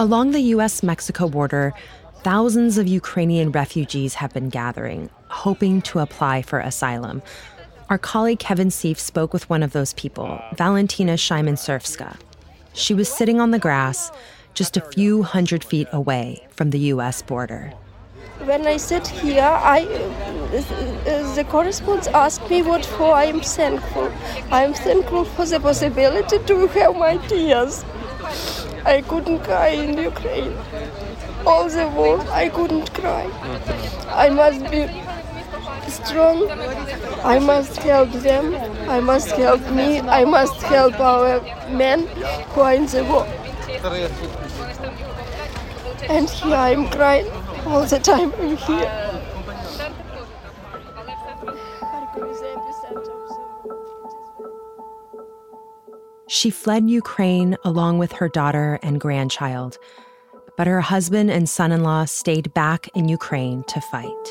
Along 0.00 0.30
the 0.30 0.54
US 0.54 0.84
Mexico 0.84 1.28
border, 1.28 1.74
thousands 2.22 2.78
of 2.78 2.86
Ukrainian 2.86 3.50
refugees 3.50 4.14
have 4.14 4.32
been 4.32 4.48
gathering, 4.48 5.10
hoping 5.26 5.82
to 5.82 5.98
apply 5.98 6.42
for 6.42 6.60
asylum. 6.60 7.20
Our 7.90 7.98
colleague 7.98 8.38
Kevin 8.38 8.68
Sieff 8.68 8.98
spoke 8.98 9.32
with 9.32 9.50
one 9.50 9.64
of 9.64 9.72
those 9.72 9.94
people, 9.94 10.40
Valentina 10.56 11.14
Szymanczewska. 11.14 12.16
She 12.74 12.94
was 12.94 13.08
sitting 13.08 13.40
on 13.40 13.50
the 13.50 13.58
grass 13.58 14.12
just 14.54 14.76
a 14.76 14.82
few 14.82 15.24
hundred 15.24 15.64
feet 15.64 15.88
away 15.90 16.46
from 16.50 16.70
the 16.70 16.78
US 16.94 17.20
border. 17.22 17.72
When 18.44 18.68
I 18.68 18.76
sit 18.76 19.08
here, 19.08 19.42
I 19.42 19.84
the 21.34 21.44
correspondent 21.48 22.14
asked 22.14 22.48
me 22.48 22.62
what 22.62 22.86
for 22.86 23.12
I 23.12 23.24
am 23.24 23.40
thankful. 23.40 24.12
I 24.52 24.62
am 24.62 24.74
thankful 24.74 25.24
for 25.24 25.44
the 25.44 25.58
possibility 25.58 26.38
to 26.38 26.66
have 26.68 26.94
my 26.94 27.16
tears. 27.26 27.84
I 28.88 29.02
couldn't 29.02 29.40
cry 29.40 29.68
in 29.68 29.98
Ukraine. 29.98 30.56
All 31.44 31.68
the 31.68 31.86
war, 31.88 32.20
I 32.32 32.48
couldn't 32.48 32.94
cry. 32.94 33.24
I 34.08 34.30
must 34.30 34.62
be 34.70 34.82
strong. 35.90 36.50
I 37.22 37.38
must 37.38 37.76
help 37.76 38.10
them. 38.28 38.54
I 38.88 39.00
must 39.00 39.30
help 39.32 39.60
me. 39.70 40.00
I 40.00 40.24
must 40.24 40.62
help 40.62 40.98
our 41.00 41.42
men 41.70 42.06
who 42.52 42.62
are 42.62 42.74
in 42.74 42.86
the 42.86 43.04
war. 43.04 43.26
And 46.08 46.30
here 46.30 46.54
I'm 46.54 46.88
crying 46.88 47.30
all 47.66 47.84
the 47.84 47.98
time. 47.98 48.32
I'm 48.40 48.56
here. 48.56 49.07
She 56.30 56.50
fled 56.50 56.90
Ukraine 56.90 57.56
along 57.64 57.96
with 57.96 58.12
her 58.12 58.28
daughter 58.28 58.78
and 58.82 59.00
grandchild, 59.00 59.78
but 60.58 60.66
her 60.66 60.82
husband 60.82 61.30
and 61.30 61.48
son 61.48 61.72
in 61.72 61.82
law 61.82 62.04
stayed 62.04 62.52
back 62.52 62.86
in 62.94 63.08
Ukraine 63.08 63.64
to 63.68 63.80
fight. 63.80 64.26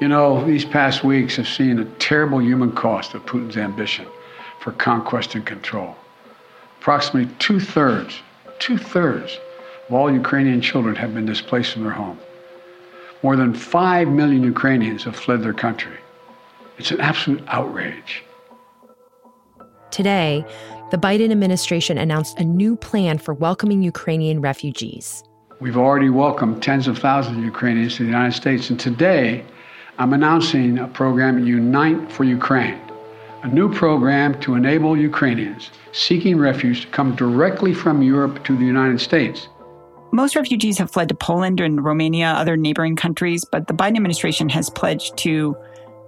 You 0.00 0.08
know, 0.08 0.44
these 0.44 0.64
past 0.64 1.04
weeks 1.04 1.36
have 1.36 1.46
seen 1.46 1.78
a 1.78 1.84
terrible 2.00 2.42
human 2.42 2.72
cost 2.72 3.14
of 3.14 3.24
Putin's 3.26 3.56
ambition 3.56 4.08
for 4.58 4.72
conquest 4.72 5.36
and 5.36 5.46
control. 5.46 5.94
Approximately 6.80 7.32
two 7.38 7.60
thirds, 7.60 8.22
two 8.58 8.76
thirds 8.76 9.38
of 9.86 9.94
all 9.94 10.10
Ukrainian 10.10 10.62
children 10.62 10.96
have 10.96 11.14
been 11.14 11.26
displaced 11.26 11.74
from 11.74 11.84
their 11.84 11.92
home. 11.92 12.18
More 13.22 13.36
than 13.36 13.54
5 13.54 14.08
million 14.08 14.42
Ukrainians 14.42 15.04
have 15.04 15.14
fled 15.14 15.44
their 15.44 15.54
country. 15.54 15.98
It's 16.76 16.90
an 16.90 17.00
absolute 17.00 17.44
outrage. 17.46 18.24
Today, 19.94 20.44
the 20.90 20.96
Biden 20.98 21.30
administration 21.30 21.98
announced 21.98 22.36
a 22.40 22.42
new 22.42 22.74
plan 22.74 23.16
for 23.16 23.32
welcoming 23.32 23.80
Ukrainian 23.80 24.40
refugees. 24.40 25.22
We've 25.60 25.76
already 25.76 26.10
welcomed 26.10 26.64
tens 26.64 26.88
of 26.88 26.98
thousands 26.98 27.38
of 27.38 27.44
Ukrainians 27.44 27.94
to 27.94 28.02
the 28.02 28.08
United 28.08 28.34
States, 28.34 28.70
and 28.70 28.80
today 28.80 29.44
I'm 29.98 30.12
announcing 30.12 30.78
a 30.78 30.88
program, 30.88 31.46
Unite 31.46 32.10
for 32.10 32.24
Ukraine, 32.24 32.76
a 33.44 33.46
new 33.46 33.72
program 33.72 34.40
to 34.40 34.56
enable 34.56 34.96
Ukrainians 34.96 35.70
seeking 35.92 36.38
refuge 36.38 36.80
to 36.80 36.88
come 36.88 37.14
directly 37.14 37.72
from 37.72 38.02
Europe 38.02 38.44
to 38.46 38.56
the 38.56 38.64
United 38.64 39.00
States. 39.00 39.46
Most 40.10 40.34
refugees 40.34 40.76
have 40.78 40.90
fled 40.90 41.08
to 41.10 41.14
Poland 41.14 41.60
and 41.60 41.84
Romania, 41.84 42.30
other 42.30 42.56
neighboring 42.56 42.96
countries, 42.96 43.44
but 43.44 43.68
the 43.68 43.74
Biden 43.74 43.94
administration 43.94 44.48
has 44.48 44.70
pledged 44.70 45.16
to 45.18 45.56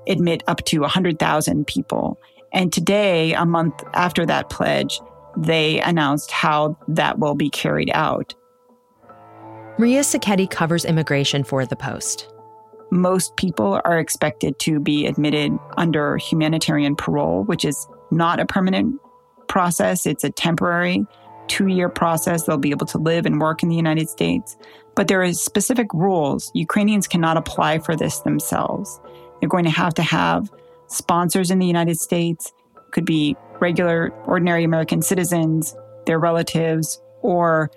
admit 0.09 0.43
up 0.49 0.65
to 0.65 0.81
100,000 0.81 1.69
people. 1.69 2.19
And 2.57 2.73
today, 2.73 3.35
a 3.35 3.45
month 3.45 3.85
after 3.93 4.25
that 4.25 4.49
pledge, 4.49 5.01
they 5.37 5.79
announced 5.83 6.31
how 6.31 6.79
that 6.89 7.19
will 7.19 7.35
be 7.35 7.51
carried 7.51 7.91
out. 7.93 8.35
Maria 9.79 10.01
Sacchetti 10.01 10.51
covers 10.51 10.87
immigration 10.87 11.45
for 11.45 11.67
The 11.67 11.77
Post. 11.77 12.33
Most 12.91 13.37
people 13.37 13.83
are 13.85 13.99
expected 13.99 14.59
to 14.61 14.81
be 14.81 15.07
admitted 15.07 15.53
under 15.77 16.17
humanitarian 16.17 16.97
parole, 16.97 17.45
which 17.45 17.63
is 17.63 17.87
not 18.11 18.41
a 18.41 18.47
permanent 18.47 18.99
process. 19.49 20.07
It's 20.07 20.25
a 20.25 20.31
temporary 20.31 21.05
two 21.49 21.67
year 21.67 21.91
process. 21.91 22.45
They'll 22.45 22.57
be 22.57 22.71
able 22.71 22.87
to 22.87 22.99
live 22.99 23.27
and 23.27 23.39
work 23.39 23.63
in 23.63 23.69
the 23.69 23.77
United 23.77 24.09
States. 24.09 24.57
But 24.95 25.09
there 25.09 25.23
are 25.23 25.33
specific 25.35 25.93
rules. 25.93 26.51
Ukrainians 26.55 27.07
cannot 27.07 27.37
apply 27.37 27.81
for 27.81 27.95
this 27.95 28.21
themselves. 28.21 28.99
They're 29.41 29.49
going 29.49 29.65
to 29.65 29.71
have 29.71 29.93
to 29.95 30.03
have 30.03 30.51
sponsors 30.89 31.51
in 31.51 31.59
the 31.59 31.67
United 31.67 31.99
States, 31.99 32.53
could 32.93 33.05
be 33.05 33.37
regular, 33.61 34.11
ordinary 34.27 34.65
American 34.65 35.03
citizens, 35.03 35.77
their 36.07 36.19
relatives, 36.19 37.01
or 37.23 37.71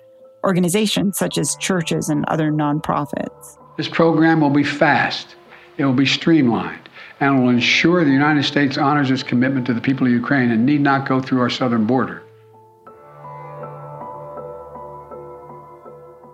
organizations 0.44 1.18
such 1.18 1.36
as 1.36 1.56
churches 1.56 2.08
and 2.08 2.24
other 2.26 2.50
nonprofits. 2.50 3.58
This 3.76 3.88
program 3.88 4.40
will 4.40 4.50
be 4.50 4.64
fast, 4.64 5.36
it 5.76 5.84
will 5.84 5.92
be 5.92 6.06
streamlined, 6.06 6.88
and 7.20 7.42
will 7.42 7.50
ensure 7.50 8.04
the 8.04 8.10
United 8.10 8.44
States 8.44 8.78
honors 8.78 9.10
its 9.10 9.22
commitment 9.22 9.66
to 9.66 9.74
the 9.74 9.80
people 9.80 10.06
of 10.06 10.12
Ukraine 10.12 10.50
and 10.50 10.64
need 10.64 10.80
not 10.80 11.08
go 11.08 11.20
through 11.20 11.40
our 11.40 11.50
southern 11.50 11.86
border. 11.86 12.22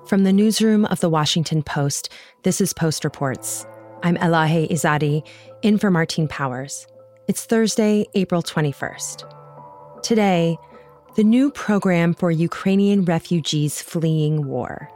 From 0.06 0.22
the 0.22 0.32
newsroom 0.32 0.84
of 0.84 1.00
the 1.00 1.08
Washington 1.08 1.64
Post, 1.64 2.12
this 2.44 2.60
is 2.60 2.72
Post 2.72 3.02
Reports. 3.02 3.66
I'm 4.02 4.16
Elahe 4.16 4.68
Izadi, 4.70 5.26
in 5.62 5.78
for 5.78 5.90
Martine 5.90 6.28
Powers. 6.28 6.86
It's 7.28 7.46
Thursday, 7.46 8.06
April 8.14 8.42
21st. 8.42 10.02
Today, 10.02 10.58
the 11.16 11.24
new 11.24 11.50
program 11.50 12.12
for 12.12 12.30
Ukrainian 12.30 13.04
refugees 13.04 13.80
fleeing 13.80 14.46
war. 14.46 14.90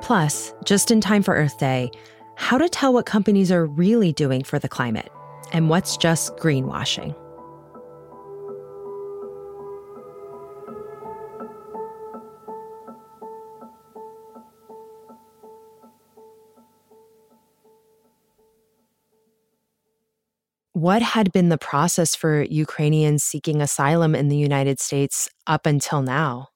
Plus, 0.00 0.54
just 0.64 0.90
in 0.90 1.00
time 1.02 1.22
for 1.22 1.34
Earth 1.34 1.58
Day, 1.58 1.90
how 2.36 2.56
to 2.56 2.68
tell 2.68 2.94
what 2.94 3.04
companies 3.04 3.52
are 3.52 3.66
really 3.66 4.12
doing 4.12 4.42
for 4.42 4.58
the 4.58 4.68
climate 4.68 5.12
and 5.52 5.68
what's 5.68 5.98
just 5.98 6.36
greenwashing. 6.38 7.14
What 20.80 21.02
had 21.02 21.30
been 21.30 21.50
the 21.50 21.58
process 21.58 22.14
for 22.14 22.42
Ukrainians 22.44 23.22
seeking 23.22 23.60
asylum 23.60 24.14
in 24.14 24.28
the 24.28 24.36
United 24.36 24.80
States 24.80 25.28
up 25.46 25.66
until 25.66 26.00
now? 26.00 26.48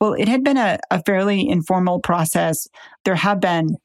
Well, 0.00 0.12
it 0.12 0.28
had 0.28 0.44
been 0.44 0.56
a, 0.56 0.78
a 0.92 1.02
fairly 1.02 1.48
informal 1.48 1.98
process. 1.98 2.68
There 3.04 3.16
have 3.16 3.40
been 3.40 3.76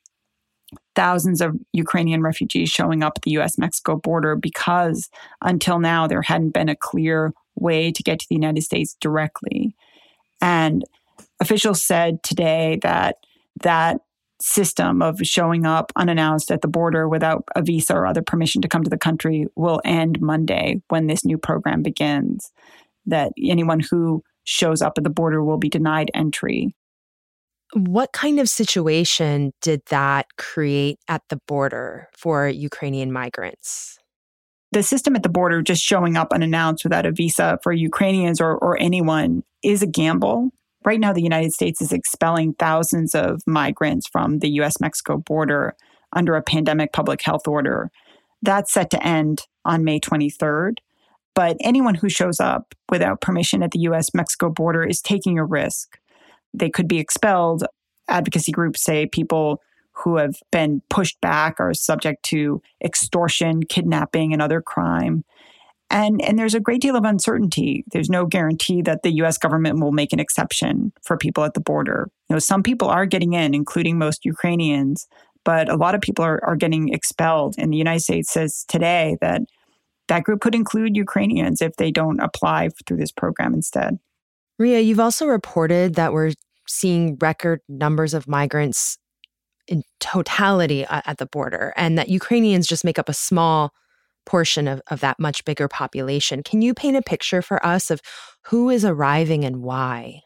thousands 0.96 1.42
of 1.42 1.56
Ukrainian 1.74 2.22
refugees 2.22 2.70
showing 2.70 3.02
up 3.02 3.14
at 3.16 3.24
the 3.24 3.32
US 3.40 3.58
Mexico 3.58 3.96
border 3.96 4.36
because 4.36 5.10
until 5.42 5.80
now 5.80 6.06
there 6.06 6.22
hadn't 6.22 6.54
been 6.54 6.70
a 6.70 6.76
clear 6.76 7.34
way 7.56 7.92
to 7.92 8.04
get 8.04 8.20
to 8.20 8.28
the 8.30 8.36
United 8.36 8.62
States 8.62 8.96
directly. 9.02 9.76
And 10.42 10.84
officials 11.40 11.82
said 11.82 12.22
today 12.22 12.78
that 12.84 13.16
that 13.64 14.02
system 14.46 15.02
of 15.02 15.20
showing 15.24 15.66
up 15.66 15.92
unannounced 15.96 16.52
at 16.52 16.62
the 16.62 16.68
border 16.68 17.10
without 17.10 17.44
a 17.56 17.64
visa 17.64 17.96
or 17.96 18.06
other 18.06 18.22
permission 18.22 18.62
to 18.62 18.68
come 18.68 18.84
to 18.84 18.90
the 18.90 18.98
country 18.98 19.48
will 19.56 19.82
end 19.84 20.22
Monday 20.22 20.82
when 20.90 21.08
this 21.08 21.26
new 21.26 21.38
program 21.38 21.82
begins. 21.82 22.52
That 23.08 23.32
anyone 23.44 23.80
who 23.80 24.24
shows 24.44 24.84
up 24.84 24.94
at 24.98 25.04
the 25.04 25.10
border 25.10 25.44
will 25.44 25.58
be 25.58 25.70
denied 25.70 26.12
entry. 26.14 26.76
What 27.74 28.14
kind 28.14 28.40
of 28.40 28.48
situation 28.48 29.52
did 29.62 29.82
that 29.90 30.28
create 30.38 31.00
at 31.08 31.24
the 31.30 31.40
border 31.48 32.08
for 32.16 32.48
Ukrainian 32.48 33.12
migrants? 33.12 33.98
The 34.72 34.84
system 34.84 35.16
at 35.16 35.24
the 35.24 35.30
border 35.30 35.64
just 35.64 35.82
showing 35.82 36.18
up 36.18 36.32
unannounced 36.32 36.84
without 36.84 37.08
a 37.08 37.12
visa 37.12 37.58
for 37.64 37.74
Ukrainians 37.74 38.40
or, 38.40 38.58
or 38.58 38.78
anyone 38.80 39.44
is 39.64 39.82
a 39.82 39.88
gamble 39.88 40.52
Right 40.86 41.00
now, 41.00 41.14
the 41.14 41.24
United 41.24 41.52
States 41.52 41.82
is 41.82 41.92
expelling 41.92 42.54
thousands 42.54 43.16
of 43.16 43.42
migrants 43.48 44.08
from 44.08 44.40
the 44.40 44.50
US 44.62 44.80
Mexico 44.80 45.18
border 45.18 45.76
under 46.14 46.36
a 46.36 46.44
pandemic 46.44 46.94
public 46.94 47.24
health 47.24 47.48
order. 47.48 47.90
That's 48.44 48.72
set 48.72 48.92
to 48.92 49.04
end 49.04 49.48
on 49.66 49.84
May 49.84 50.00
23rd. 50.00 50.78
But 51.34 51.58
anyone 51.60 51.96
who 51.96 52.08
shows 52.08 52.40
up 52.40 52.76
without 52.90 53.20
permission 53.20 53.64
at 53.64 53.72
the 53.72 53.80
US 53.80 54.14
Mexico 54.14 54.50
border 54.50 54.84
is 54.84 55.02
taking 55.02 55.40
a 55.40 55.44
risk. 55.44 55.98
They 56.54 56.70
could 56.70 56.88
be 56.88 57.00
expelled. 57.00 57.66
Advocacy 58.08 58.52
groups 58.52 58.82
say 58.84 59.08
people 59.08 59.62
who 59.94 60.18
have 60.18 60.36
been 60.52 60.82
pushed 60.90 61.20
back 61.20 61.60
are 61.60 61.74
subject 61.74 62.22
to 62.24 62.62
extortion, 62.84 63.64
kidnapping, 63.64 64.34
and 64.34 64.42
other 64.42 64.62
crime. 64.62 65.26
And, 65.90 66.22
and 66.22 66.38
there's 66.38 66.56
a 66.56 66.60
great 66.60 66.82
deal 66.82 66.96
of 66.96 67.04
uncertainty. 67.04 67.84
There's 67.92 68.10
no 68.10 68.26
guarantee 68.26 68.82
that 68.84 69.04
the 69.04 69.14
US 69.22 69.38
government 69.38 69.80
will 69.80 69.92
make 69.92 70.14
an 70.14 70.20
exception 70.20 70.92
for 71.04 71.18
people 71.18 71.44
at 71.44 71.54
the 71.54 71.60
border. 71.60 72.10
You 72.30 72.36
know, 72.36 72.40
some 72.40 72.64
people 72.64 72.88
are 72.88 73.06
getting 73.06 73.34
in, 73.34 73.54
including 73.54 73.98
most 73.98 74.26
Ukrainians, 74.26 75.08
but 75.44 75.70
a 75.70 75.76
lot 75.76 75.96
of 75.96 76.02
people 76.02 76.26
are, 76.26 76.44
are 76.44 76.56
getting 76.56 76.94
expelled. 76.94 77.56
And 77.58 77.72
the 77.72 77.78
United 77.78 78.02
States 78.02 78.32
says 78.32 78.66
today 78.68 79.18
that 79.22 79.42
that 80.08 80.24
group 80.24 80.42
could 80.42 80.56
include 80.56 80.96
Ukrainians 80.96 81.62
if 81.62 81.76
they 81.78 81.92
don't 81.92 82.20
apply 82.20 82.70
through 82.86 82.98
this 82.98 83.12
program 83.12 83.54
instead. 83.54 83.98
Ria, 84.58 84.80
you've 84.80 85.00
also 85.00 85.26
reported 85.28 85.96
that 85.96 86.14
we're 86.14 86.34
seeing 86.68 87.18
record 87.20 87.62
numbers 87.70 88.14
of 88.14 88.28
migrants 88.28 88.98
in 89.68 89.84
totality 90.00 90.86
at 90.90 91.18
the 91.18 91.26
border 91.26 91.74
and 91.76 91.98
that 91.98 92.10
Ukrainians 92.10 92.68
just 92.68 92.86
make 92.86 93.00
up 93.00 93.10
a 93.10 93.14
small 93.14 93.74
portion 94.26 94.68
of, 94.68 94.82
of 94.88 95.00
that 95.02 95.20
much 95.20 95.46
bigger 95.46 95.68
population. 95.68 96.44
Can 96.44 96.62
you 96.62 96.74
paint 96.74 96.98
a 96.98 97.02
picture 97.02 97.42
for 97.42 97.64
us 97.66 97.92
of 97.92 98.02
who 98.44 98.70
is 98.70 98.86
arriving 98.86 99.46
and 99.46 99.62
why? 99.62 100.22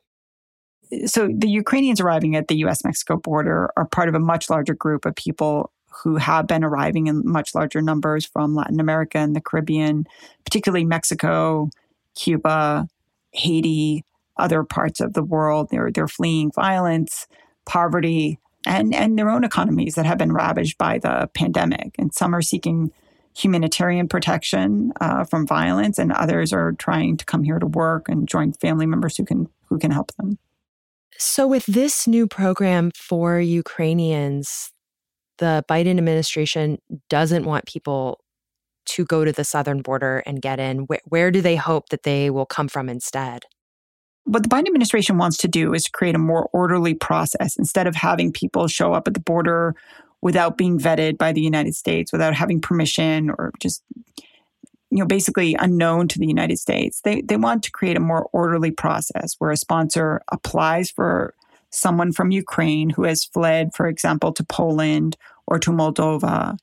Uh, 0.91 1.07
so, 1.07 1.29
the 1.33 1.49
Ukrainians 1.49 2.01
arriving 2.01 2.35
at 2.35 2.47
the 2.47 2.57
US 2.65 2.83
Mexico 2.83 3.17
border 3.17 3.71
are 3.77 3.85
part 3.85 4.09
of 4.09 4.15
a 4.15 4.19
much 4.19 4.49
larger 4.49 4.73
group 4.73 5.05
of 5.05 5.15
people 5.15 5.71
who 6.03 6.15
have 6.15 6.47
been 6.47 6.63
arriving 6.63 7.07
in 7.07 7.21
much 7.25 7.53
larger 7.53 7.81
numbers 7.81 8.25
from 8.25 8.55
Latin 8.55 8.79
America 8.79 9.17
and 9.17 9.35
the 9.35 9.41
Caribbean, 9.41 10.05
particularly 10.45 10.85
Mexico, 10.85 11.69
Cuba, 12.15 12.87
Haiti, 13.31 14.05
other 14.37 14.63
parts 14.63 14.99
of 15.01 15.13
the 15.13 15.23
world. 15.23 15.67
They're, 15.69 15.91
they're 15.91 16.07
fleeing 16.07 16.51
violence, 16.51 17.27
poverty, 17.65 18.39
and, 18.65 18.93
and 18.93 19.17
their 19.17 19.29
own 19.29 19.43
economies 19.43 19.95
that 19.95 20.05
have 20.05 20.17
been 20.17 20.31
ravaged 20.31 20.77
by 20.77 20.99
the 20.99 21.29
pandemic. 21.33 21.95
And 21.97 22.13
some 22.13 22.33
are 22.33 22.41
seeking 22.41 22.91
humanitarian 23.35 24.07
protection 24.07 24.91
uh, 25.01 25.23
from 25.23 25.47
violence, 25.47 25.97
and 25.97 26.11
others 26.11 26.51
are 26.53 26.73
trying 26.73 27.17
to 27.17 27.25
come 27.25 27.43
here 27.43 27.59
to 27.59 27.65
work 27.65 28.09
and 28.09 28.27
join 28.27 28.53
family 28.53 28.85
members 28.85 29.17
who 29.17 29.25
can 29.25 29.47
who 29.67 29.77
can 29.77 29.91
help 29.91 30.11
them. 30.15 30.37
So, 31.17 31.47
with 31.47 31.65
this 31.65 32.07
new 32.07 32.27
program 32.27 32.91
for 32.95 33.39
Ukrainians, 33.39 34.71
the 35.37 35.63
Biden 35.69 35.97
administration 35.97 36.79
doesn't 37.09 37.45
want 37.45 37.65
people 37.65 38.19
to 38.85 39.05
go 39.05 39.23
to 39.23 39.31
the 39.31 39.43
southern 39.43 39.81
border 39.81 40.23
and 40.25 40.41
get 40.41 40.59
in. 40.59 40.79
Where, 40.79 41.01
where 41.05 41.31
do 41.31 41.41
they 41.41 41.55
hope 41.55 41.89
that 41.89 42.03
they 42.03 42.29
will 42.29 42.45
come 42.45 42.67
from 42.67 42.89
instead? 42.89 43.43
what 44.29 44.43
the 44.43 44.49
Biden 44.49 44.67
administration 44.67 45.17
wants 45.17 45.37
to 45.37 45.47
do 45.47 45.73
is 45.73 45.87
create 45.87 46.13
a 46.13 46.19
more 46.19 46.49
orderly 46.53 46.93
process 46.93 47.57
instead 47.57 47.87
of 47.87 47.95
having 47.95 48.31
people 48.31 48.67
show 48.67 48.93
up 48.93 49.07
at 49.07 49.15
the 49.15 49.19
border 49.19 49.75
without 50.21 50.57
being 50.57 50.79
vetted 50.79 51.17
by 51.17 51.31
the 51.31 51.41
United 51.41 51.75
States, 51.75 52.11
without 52.11 52.33
having 52.33 52.59
permission 52.59 53.29
or 53.29 53.51
just 53.59 53.83
you 54.91 54.97
know 54.97 55.05
basically 55.05 55.55
unknown 55.59 56.07
to 56.07 56.19
the 56.19 56.27
United 56.27 56.57
States. 56.57 57.01
They 57.01 57.21
they 57.21 57.37
want 57.37 57.63
to 57.63 57.71
create 57.71 57.97
a 57.97 58.01
more 58.01 58.29
orderly 58.33 58.71
process 58.71 59.35
where 59.39 59.51
a 59.51 59.57
sponsor 59.57 60.21
applies 60.31 60.89
for 60.89 61.33
someone 61.71 62.11
from 62.11 62.31
Ukraine 62.31 62.89
who 62.89 63.03
has 63.03 63.25
fled, 63.25 63.71
for 63.75 63.87
example, 63.87 64.33
to 64.33 64.43
Poland 64.43 65.17
or 65.45 65.59
to 65.59 65.71
Moldova 65.71 66.57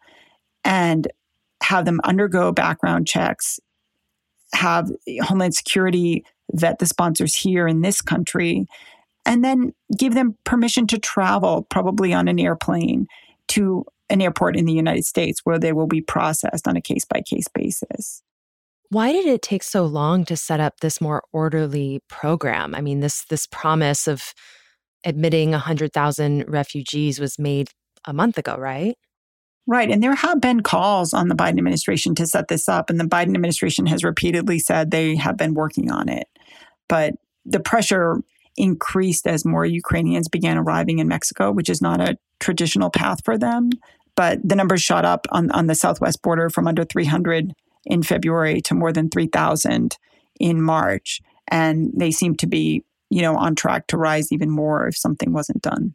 and 0.65 1.09
have 1.63 1.85
them 1.85 2.01
undergo 2.05 2.53
background 2.53 3.07
checks, 3.07 3.61
have 4.53 4.91
Homeland 5.23 5.55
Security 5.55 6.25
vet 6.53 6.79
the 6.79 6.87
sponsors 6.87 7.35
here 7.35 7.67
in 7.67 7.83
this 7.83 8.01
country, 8.01 8.67
and 9.25 9.45
then 9.45 9.73
give 9.97 10.15
them 10.15 10.37
permission 10.45 10.87
to 10.89 10.99
travel, 10.99 11.67
probably 11.71 12.13
on 12.13 12.29
an 12.29 12.39
airplane, 12.39 13.07
to 13.49 13.85
an 14.09 14.21
airport 14.21 14.57
in 14.57 14.67
the 14.67 14.73
United 14.73 15.05
States 15.05 15.41
where 15.45 15.59
they 15.59 15.73
will 15.73 15.87
be 15.87 16.01
processed 16.01 16.69
on 16.69 16.77
a 16.77 16.81
case 16.81 17.05
by 17.05 17.21
case 17.21 17.49
basis. 17.49 18.23
Why 18.91 19.11
did 19.13 19.27
it 19.27 19.43
take 19.43 19.65
so 19.65 19.85
long 19.85 20.25
to 20.27 20.37
set 20.37 20.61
up 20.61 20.81
this 20.81 21.01
more 21.01 21.25
orderly 21.33 22.03
program? 22.09 22.75
I 22.75 22.81
mean, 22.81 23.01
this 23.01 23.25
this 23.25 23.47
promise 23.47 24.07
of 24.07 24.33
admitting 25.05 25.51
100,000 25.51 26.45
refugees 26.49 27.19
was 27.19 27.39
made 27.39 27.71
a 28.05 28.13
month 28.13 28.39
ago, 28.39 28.57
right? 28.57 28.97
Right. 29.67 29.91
And 29.91 30.03
there 30.03 30.15
have 30.15 30.41
been 30.41 30.63
calls 30.63 31.13
on 31.13 31.29
the 31.29 31.35
Biden 31.35 31.59
administration 31.59 32.15
to 32.17 32.27
set 32.27 32.47
this 32.47 32.69
up. 32.69 32.89
And 32.89 33.01
the 33.01 33.05
Biden 33.05 33.35
administration 33.35 33.87
has 33.87 34.05
repeatedly 34.05 34.61
said 34.61 34.91
they 34.91 35.17
have 35.17 35.37
been 35.37 35.55
working 35.55 35.91
on 35.91 36.09
it. 36.09 36.29
But 36.89 37.15
the 37.45 37.59
pressure 37.59 38.21
increased 38.57 39.27
as 39.27 39.45
more 39.45 39.67
Ukrainians 39.67 40.29
began 40.29 40.57
arriving 40.57 41.01
in 41.01 41.09
Mexico, 41.09 41.51
which 41.51 41.69
is 41.69 41.83
not 41.83 42.01
a 42.01 42.17
traditional 42.41 42.91
path 42.91 43.25
for 43.25 43.39
them. 43.39 43.71
But 44.17 44.39
the 44.43 44.57
numbers 44.57 44.83
shot 44.83 45.05
up 45.05 45.27
on, 45.31 45.51
on 45.51 45.67
the 45.67 45.75
southwest 45.75 46.23
border 46.23 46.49
from 46.49 46.67
under 46.67 46.85
300 46.85 47.53
in 47.85 48.03
February 48.03 48.61
to 48.63 48.75
more 48.75 48.93
than 48.93 49.11
3,000 49.11 49.97
in 50.41 50.63
March. 50.63 51.21
And 51.49 51.91
they 51.95 52.11
seem 52.11 52.35
to 52.37 52.47
be, 52.47 52.83
you 53.11 53.23
know, 53.23 53.37
on 53.37 53.55
track 53.55 53.87
to 53.89 53.97
rise 53.97 54.33
even 54.33 54.51
more 54.51 54.89
if 54.89 54.97
something 54.97 55.33
wasn't 55.33 55.63
done. 55.63 55.95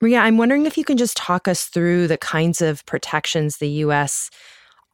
Ria, 0.00 0.18
I'm 0.18 0.36
wondering 0.36 0.66
if 0.66 0.76
you 0.76 0.84
can 0.84 0.96
just 0.96 1.16
talk 1.16 1.48
us 1.48 1.64
through 1.64 2.08
the 2.08 2.18
kinds 2.18 2.60
of 2.60 2.84
protections 2.84 3.56
the 3.56 3.68
U.S. 3.68 4.30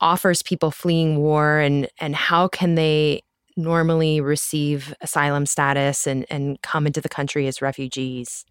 offers 0.00 0.42
people 0.42 0.70
fleeing 0.70 1.16
war 1.16 1.58
and, 1.58 1.88
and 1.98 2.14
how 2.14 2.46
can 2.46 2.74
they 2.74 3.22
normally 3.56 4.20
receive 4.20 4.94
asylum 5.00 5.46
status 5.46 6.06
and, 6.06 6.26
and 6.30 6.60
come 6.62 6.86
into 6.86 7.00
the 7.00 7.08
country 7.08 7.46
as 7.48 7.60
refugees? 7.60 8.44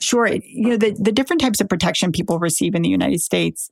Sure. 0.00 0.26
You 0.26 0.70
know, 0.70 0.76
the, 0.76 0.96
the 0.98 1.12
different 1.12 1.40
types 1.40 1.60
of 1.60 1.68
protection 1.68 2.12
people 2.12 2.38
receive 2.38 2.74
in 2.74 2.82
the 2.82 2.88
United 2.88 3.20
States 3.20 3.70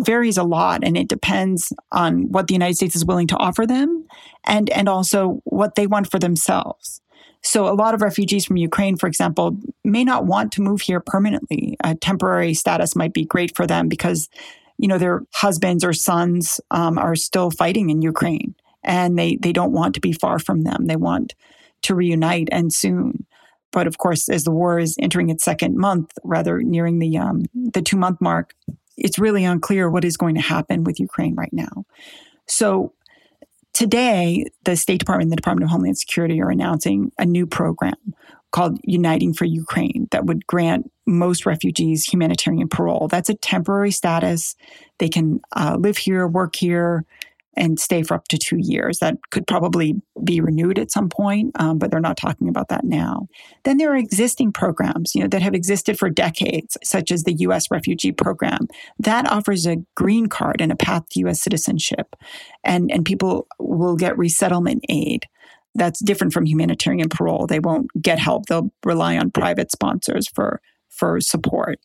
varies 0.00 0.36
a 0.36 0.44
lot 0.44 0.84
and 0.84 0.96
it 0.96 1.08
depends 1.08 1.72
on 1.92 2.30
what 2.30 2.46
the 2.46 2.54
United 2.54 2.74
States 2.74 2.94
is 2.94 3.04
willing 3.04 3.26
to 3.26 3.36
offer 3.36 3.66
them 3.66 4.06
and 4.44 4.70
and 4.70 4.88
also 4.88 5.40
what 5.44 5.74
they 5.74 5.86
want 5.86 6.10
for 6.10 6.18
themselves. 6.18 7.00
So, 7.42 7.68
a 7.68 7.74
lot 7.74 7.94
of 7.94 8.02
refugees 8.02 8.44
from 8.44 8.56
Ukraine, 8.56 8.96
for 8.96 9.06
example, 9.06 9.56
may 9.84 10.04
not 10.04 10.26
want 10.26 10.52
to 10.52 10.62
move 10.62 10.80
here 10.80 11.00
permanently. 11.00 11.76
A 11.84 11.94
temporary 11.94 12.54
status 12.54 12.96
might 12.96 13.12
be 13.12 13.24
great 13.24 13.56
for 13.56 13.66
them 13.66 13.88
because, 13.88 14.28
you 14.76 14.88
know, 14.88 14.98
their 14.98 15.22
husbands 15.34 15.84
or 15.84 15.92
sons 15.92 16.60
um, 16.70 16.98
are 16.98 17.14
still 17.14 17.50
fighting 17.50 17.90
in 17.90 18.02
Ukraine 18.02 18.54
and 18.82 19.18
they, 19.18 19.36
they 19.36 19.52
don't 19.52 19.72
want 19.72 19.94
to 19.94 20.00
be 20.00 20.12
far 20.12 20.38
from 20.38 20.62
them. 20.62 20.86
They 20.86 20.96
want 20.96 21.34
to 21.82 21.94
reunite 21.94 22.48
and 22.50 22.72
soon. 22.72 23.26
But 23.72 23.86
of 23.86 23.98
course, 23.98 24.28
as 24.28 24.44
the 24.44 24.50
war 24.50 24.78
is 24.78 24.96
entering 24.98 25.28
its 25.30 25.44
second 25.44 25.76
month, 25.76 26.12
rather 26.24 26.62
nearing 26.62 26.98
the 26.98 27.18
um, 27.18 27.44
the 27.54 27.82
two 27.82 27.96
month 27.96 28.20
mark, 28.20 28.54
it's 28.96 29.18
really 29.18 29.44
unclear 29.44 29.90
what 29.90 30.04
is 30.04 30.16
going 30.16 30.34
to 30.34 30.40
happen 30.40 30.84
with 30.84 31.00
Ukraine 31.00 31.34
right 31.34 31.52
now. 31.52 31.84
So 32.46 32.92
Today, 33.78 34.44
the 34.64 34.74
State 34.74 34.98
Department 34.98 35.26
and 35.26 35.32
the 35.32 35.36
Department 35.36 35.62
of 35.62 35.70
Homeland 35.70 35.98
Security 35.98 36.40
are 36.42 36.50
announcing 36.50 37.12
a 37.16 37.24
new 37.24 37.46
program 37.46 37.94
called 38.50 38.76
Uniting 38.82 39.32
for 39.32 39.44
Ukraine 39.44 40.08
that 40.10 40.24
would 40.24 40.44
grant 40.48 40.90
most 41.06 41.46
refugees 41.46 42.04
humanitarian 42.04 42.68
parole. 42.68 43.06
That's 43.06 43.28
a 43.28 43.34
temporary 43.34 43.92
status. 43.92 44.56
They 44.98 45.08
can 45.08 45.40
uh, 45.54 45.76
live 45.78 45.96
here, 45.96 46.26
work 46.26 46.56
here, 46.56 47.04
and 47.58 47.78
stay 47.78 48.02
for 48.02 48.14
up 48.14 48.28
to 48.28 48.38
two 48.38 48.56
years. 48.58 48.98
That 49.00 49.16
could 49.30 49.46
probably 49.46 50.00
be 50.24 50.40
renewed 50.40 50.78
at 50.78 50.90
some 50.90 51.08
point, 51.08 51.50
um, 51.60 51.78
but 51.78 51.90
they're 51.90 52.00
not 52.00 52.16
talking 52.16 52.48
about 52.48 52.68
that 52.68 52.84
now. 52.84 53.26
Then 53.64 53.76
there 53.76 53.92
are 53.92 53.96
existing 53.96 54.52
programs, 54.52 55.14
you 55.14 55.22
know, 55.22 55.28
that 55.28 55.42
have 55.42 55.54
existed 55.54 55.98
for 55.98 56.08
decades, 56.08 56.78
such 56.84 57.10
as 57.10 57.24
the 57.24 57.34
U.S. 57.34 57.70
Refugee 57.70 58.12
Program. 58.12 58.68
That 58.98 59.30
offers 59.30 59.66
a 59.66 59.76
green 59.96 60.28
card 60.28 60.60
and 60.60 60.72
a 60.72 60.76
path 60.76 61.08
to 61.10 61.20
U.S. 61.20 61.42
citizenship, 61.42 62.16
and 62.64 62.90
and 62.90 63.04
people 63.04 63.46
will 63.58 63.96
get 63.96 64.16
resettlement 64.16 64.84
aid. 64.88 65.26
That's 65.74 66.02
different 66.02 66.32
from 66.32 66.46
humanitarian 66.46 67.08
parole. 67.08 67.46
They 67.46 67.60
won't 67.60 67.88
get 68.00 68.18
help. 68.18 68.46
They'll 68.46 68.70
rely 68.84 69.18
on 69.18 69.30
private 69.30 69.70
sponsors 69.70 70.28
for 70.28 70.60
for 70.88 71.20
support. 71.20 71.80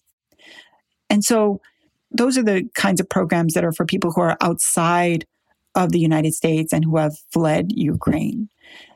And 1.10 1.24
so 1.24 1.62
those 2.12 2.38
are 2.38 2.44
the 2.44 2.70
kinds 2.76 3.02
of 3.02 3.10
programs 3.10 3.54
that 3.54 3.66
are 3.66 3.72
for 3.72 3.86
people 3.86 4.12
who 4.12 4.22
are 4.22 4.38
outside 4.42 5.26
of 5.76 5.92
the 5.92 6.00
United 6.00 6.34
States 6.34 6.74
and 6.74 6.86
who 6.86 6.98
have 6.98 7.16
fled 7.32 7.72
Ukraine. 7.74 8.50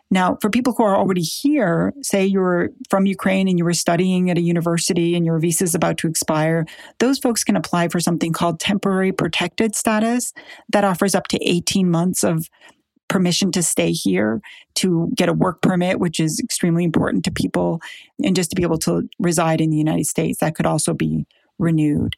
Now, 0.09 0.37
for 0.41 0.49
people 0.49 0.73
who 0.73 0.83
are 0.83 0.95
already 0.95 1.21
here, 1.21 1.93
say 2.01 2.25
you're 2.25 2.69
from 2.89 3.05
Ukraine 3.05 3.49
and 3.49 3.59
you 3.59 3.65
were 3.65 3.73
studying 3.73 4.29
at 4.29 4.37
a 4.37 4.41
university 4.41 5.15
and 5.15 5.25
your 5.25 5.37
visa 5.37 5.65
is 5.65 5.75
about 5.75 5.97
to 5.97 6.07
expire, 6.07 6.65
those 6.99 7.19
folks 7.19 7.43
can 7.43 7.57
apply 7.57 7.89
for 7.89 7.99
something 7.99 8.31
called 8.31 8.59
temporary 8.59 9.11
protected 9.11 9.75
status 9.75 10.31
that 10.71 10.85
offers 10.85 11.13
up 11.13 11.27
to 11.27 11.39
18 11.41 11.91
months 11.91 12.23
of 12.23 12.47
permission 13.09 13.51
to 13.51 13.63
stay 13.63 13.91
here, 13.91 14.41
to 14.75 15.11
get 15.15 15.29
a 15.29 15.33
work 15.33 15.61
permit, 15.61 15.99
which 15.99 16.19
is 16.19 16.39
extremely 16.39 16.83
important 16.83 17.23
to 17.25 17.31
people, 17.31 17.81
and 18.23 18.35
just 18.35 18.49
to 18.49 18.55
be 18.55 18.63
able 18.63 18.77
to 18.77 19.09
reside 19.19 19.61
in 19.61 19.69
the 19.69 19.77
United 19.77 20.05
States. 20.05 20.39
That 20.39 20.55
could 20.55 20.65
also 20.65 20.93
be 20.93 21.25
renewed. 21.59 22.15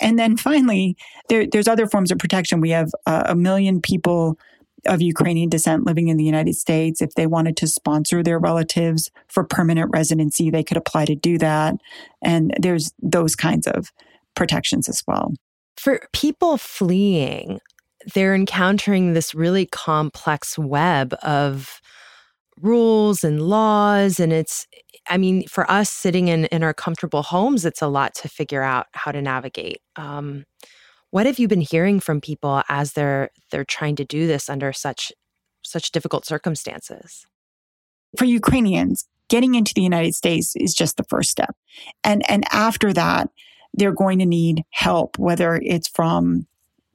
And 0.00 0.18
then 0.18 0.36
finally, 0.36 0.96
there, 1.28 1.46
there's 1.46 1.68
other 1.68 1.86
forms 1.86 2.10
of 2.10 2.18
protection. 2.18 2.60
We 2.60 2.70
have 2.70 2.90
uh, 3.06 3.24
a 3.26 3.34
million 3.34 3.80
people 3.80 4.38
of 4.86 5.02
Ukrainian 5.02 5.48
descent 5.48 5.84
living 5.84 6.08
in 6.08 6.16
the 6.16 6.24
United 6.24 6.54
States, 6.54 7.02
if 7.02 7.14
they 7.14 7.26
wanted 7.26 7.56
to 7.58 7.66
sponsor 7.66 8.22
their 8.22 8.38
relatives 8.38 9.10
for 9.28 9.44
permanent 9.44 9.90
residency, 9.92 10.50
they 10.50 10.62
could 10.62 10.76
apply 10.76 11.04
to 11.06 11.14
do 11.14 11.38
that. 11.38 11.74
And 12.22 12.54
there's 12.58 12.92
those 13.02 13.34
kinds 13.34 13.66
of 13.66 13.92
protections 14.34 14.88
as 14.88 15.02
well. 15.06 15.32
For 15.76 16.00
people 16.12 16.56
fleeing, 16.56 17.60
they're 18.14 18.34
encountering 18.34 19.12
this 19.12 19.34
really 19.34 19.66
complex 19.66 20.58
web 20.58 21.14
of 21.22 21.80
rules 22.60 23.24
and 23.24 23.42
laws. 23.42 24.20
And 24.20 24.32
it's, 24.32 24.66
I 25.08 25.18
mean, 25.18 25.46
for 25.46 25.70
us 25.70 25.90
sitting 25.90 26.28
in, 26.28 26.46
in 26.46 26.62
our 26.62 26.74
comfortable 26.74 27.22
homes, 27.22 27.64
it's 27.64 27.82
a 27.82 27.88
lot 27.88 28.14
to 28.16 28.28
figure 28.28 28.62
out 28.62 28.86
how 28.92 29.12
to 29.12 29.22
navigate. 29.22 29.80
Um, 29.96 30.44
what 31.10 31.26
have 31.26 31.38
you 31.38 31.48
been 31.48 31.60
hearing 31.60 32.00
from 32.00 32.20
people 32.20 32.62
as 32.68 32.92
they're 32.92 33.30
they're 33.50 33.64
trying 33.64 33.96
to 33.96 34.04
do 34.04 34.26
this 34.26 34.48
under 34.48 34.72
such 34.72 35.12
such 35.62 35.92
difficult 35.92 36.26
circumstances? 36.26 37.26
For 38.18 38.24
Ukrainians, 38.24 39.08
getting 39.28 39.54
into 39.54 39.72
the 39.74 39.82
United 39.82 40.14
States 40.14 40.54
is 40.56 40.74
just 40.74 40.96
the 40.96 41.04
first 41.04 41.30
step. 41.30 41.56
And 42.04 42.28
and 42.30 42.44
after 42.52 42.92
that, 42.92 43.30
they're 43.74 43.92
going 43.92 44.18
to 44.18 44.26
need 44.26 44.64
help, 44.70 45.18
whether 45.18 45.60
it's 45.62 45.88
from 45.88 46.46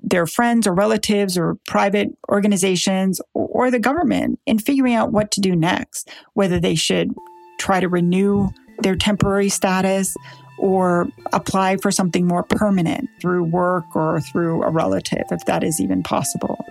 their 0.03 0.25
friends 0.25 0.65
or 0.65 0.73
relatives 0.73 1.37
or 1.37 1.57
private 1.67 2.09
organizations 2.29 3.21
or 3.33 3.69
the 3.69 3.79
government 3.79 4.39
in 4.47 4.57
figuring 4.57 4.95
out 4.95 5.11
what 5.11 5.29
to 5.31 5.41
do 5.41 5.55
next, 5.55 6.09
whether 6.33 6.59
they 6.59 6.75
should 6.75 7.13
try 7.61 7.79
to 7.79 7.87
renew 7.87 8.49
their 8.79 8.95
temporary 8.95 9.49
status 9.49 10.15
or 10.57 11.07
apply 11.33 11.77
for 11.77 11.91
something 11.91 12.27
more 12.27 12.43
permanent 12.43 13.09
through 13.19 13.43
work 13.43 13.95
or 13.95 14.21
through 14.21 14.63
a 14.63 14.69
relative, 14.69 15.23
if 15.31 15.43
that 15.45 15.63
is 15.63 15.79
even 15.79 16.03
possible. 16.03 16.63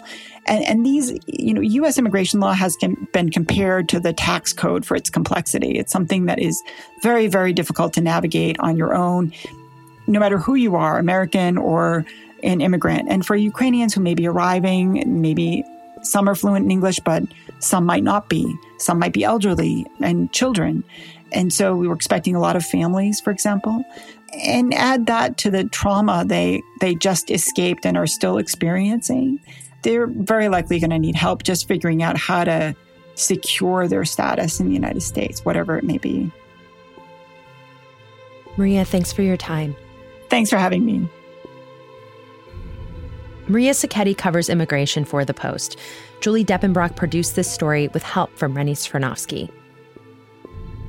And, 0.47 0.65
and 0.65 0.87
these, 0.87 1.13
you 1.27 1.55
know, 1.55 1.61
U.S. 1.61 1.99
immigration 1.99 2.41
law 2.41 2.53
has 2.53 2.77
been 3.13 3.31
compared 3.31 3.89
to 3.89 3.99
the 3.99 4.13
tax 4.13 4.53
code 4.53 4.85
for 4.85 4.97
its 4.97 5.11
complexity. 5.11 5.79
It's 5.79 5.93
something 5.93 6.27
that 6.27 6.39
is 6.39 6.63
very, 7.03 7.27
very 7.27 7.53
difficult 7.53 7.93
to 7.95 8.01
navigate 8.01 8.59
on 8.61 8.77
your 8.77 8.95
own, 8.95 9.33
no 10.07 10.21
matter 10.21 10.39
who 10.39 10.55
you 10.55 10.77
are, 10.77 10.99
American 10.99 11.59
or 11.59 12.05
an 12.43 12.61
immigrant. 12.61 13.09
And 13.09 13.27
for 13.27 13.35
Ukrainians 13.37 13.93
who 13.93 14.01
may 14.01 14.15
be 14.15 14.27
arriving, 14.27 15.03
maybe 15.21 15.65
some 16.03 16.29
are 16.29 16.35
fluent 16.35 16.65
in 16.65 16.71
English, 16.71 17.01
but 17.01 17.25
some 17.59 17.85
might 17.85 18.05
not 18.05 18.29
be. 18.29 18.57
Some 18.81 18.99
might 18.99 19.13
be 19.13 19.25
elderly 19.25 19.87
and 20.01 20.33
children. 20.33 20.85
And 21.33 21.53
so 21.53 21.77
we 21.77 21.87
were 21.87 21.95
expecting 21.95 22.35
a 22.35 22.41
lot 22.41 22.57
of 22.57 22.65
families, 22.65 23.21
for 23.21 23.31
example. 23.31 23.85
And 24.45 24.73
add 24.75 25.07
that 25.07 25.39
to 25.39 25.51
the 25.51 25.65
trauma 25.65 26.25
they 26.27 26.63
they 26.81 26.95
just 26.95 27.31
escaped 27.31 27.85
and 27.85 27.97
are 27.97 28.07
still 28.07 28.39
experiencing. 28.39 29.41
They're 29.83 30.07
very 30.07 30.49
likely 30.49 30.79
going 30.79 30.91
to 30.91 30.99
need 30.99 31.17
help 31.17 31.43
just 31.43 31.67
figuring 31.67 32.03
out 32.03 32.17
how 32.17 32.45
to 32.45 32.77
secure 33.15 33.89
their 33.89 34.05
status 34.05 34.61
in 34.61 34.69
the 34.69 34.75
United 34.75 35.03
States, 35.03 35.45
whatever 35.45 35.77
it 35.79 35.85
may 35.85 35.99
be. 35.99 36.31
Maria, 38.57 38.85
thanks 38.85 39.13
for 39.13 39.23
your 39.23 39.37
time. 39.37 39.75
Thanks 40.29 40.51
for 40.51 40.59
having 40.59 40.85
me. 40.85 41.09
Maria 43.51 43.73
Sacchetti 43.73 44.17
covers 44.17 44.49
immigration 44.49 45.05
for 45.05 45.25
The 45.25 45.35
Post. 45.35 45.77
Julie 46.21 46.45
Depenbrock 46.45 46.95
produced 46.95 47.35
this 47.35 47.51
story 47.51 47.89
with 47.89 48.05
help 48.05 48.31
from 48.39 48.57
Rennie 48.57 48.75
Svirnovskiy. 48.75 49.51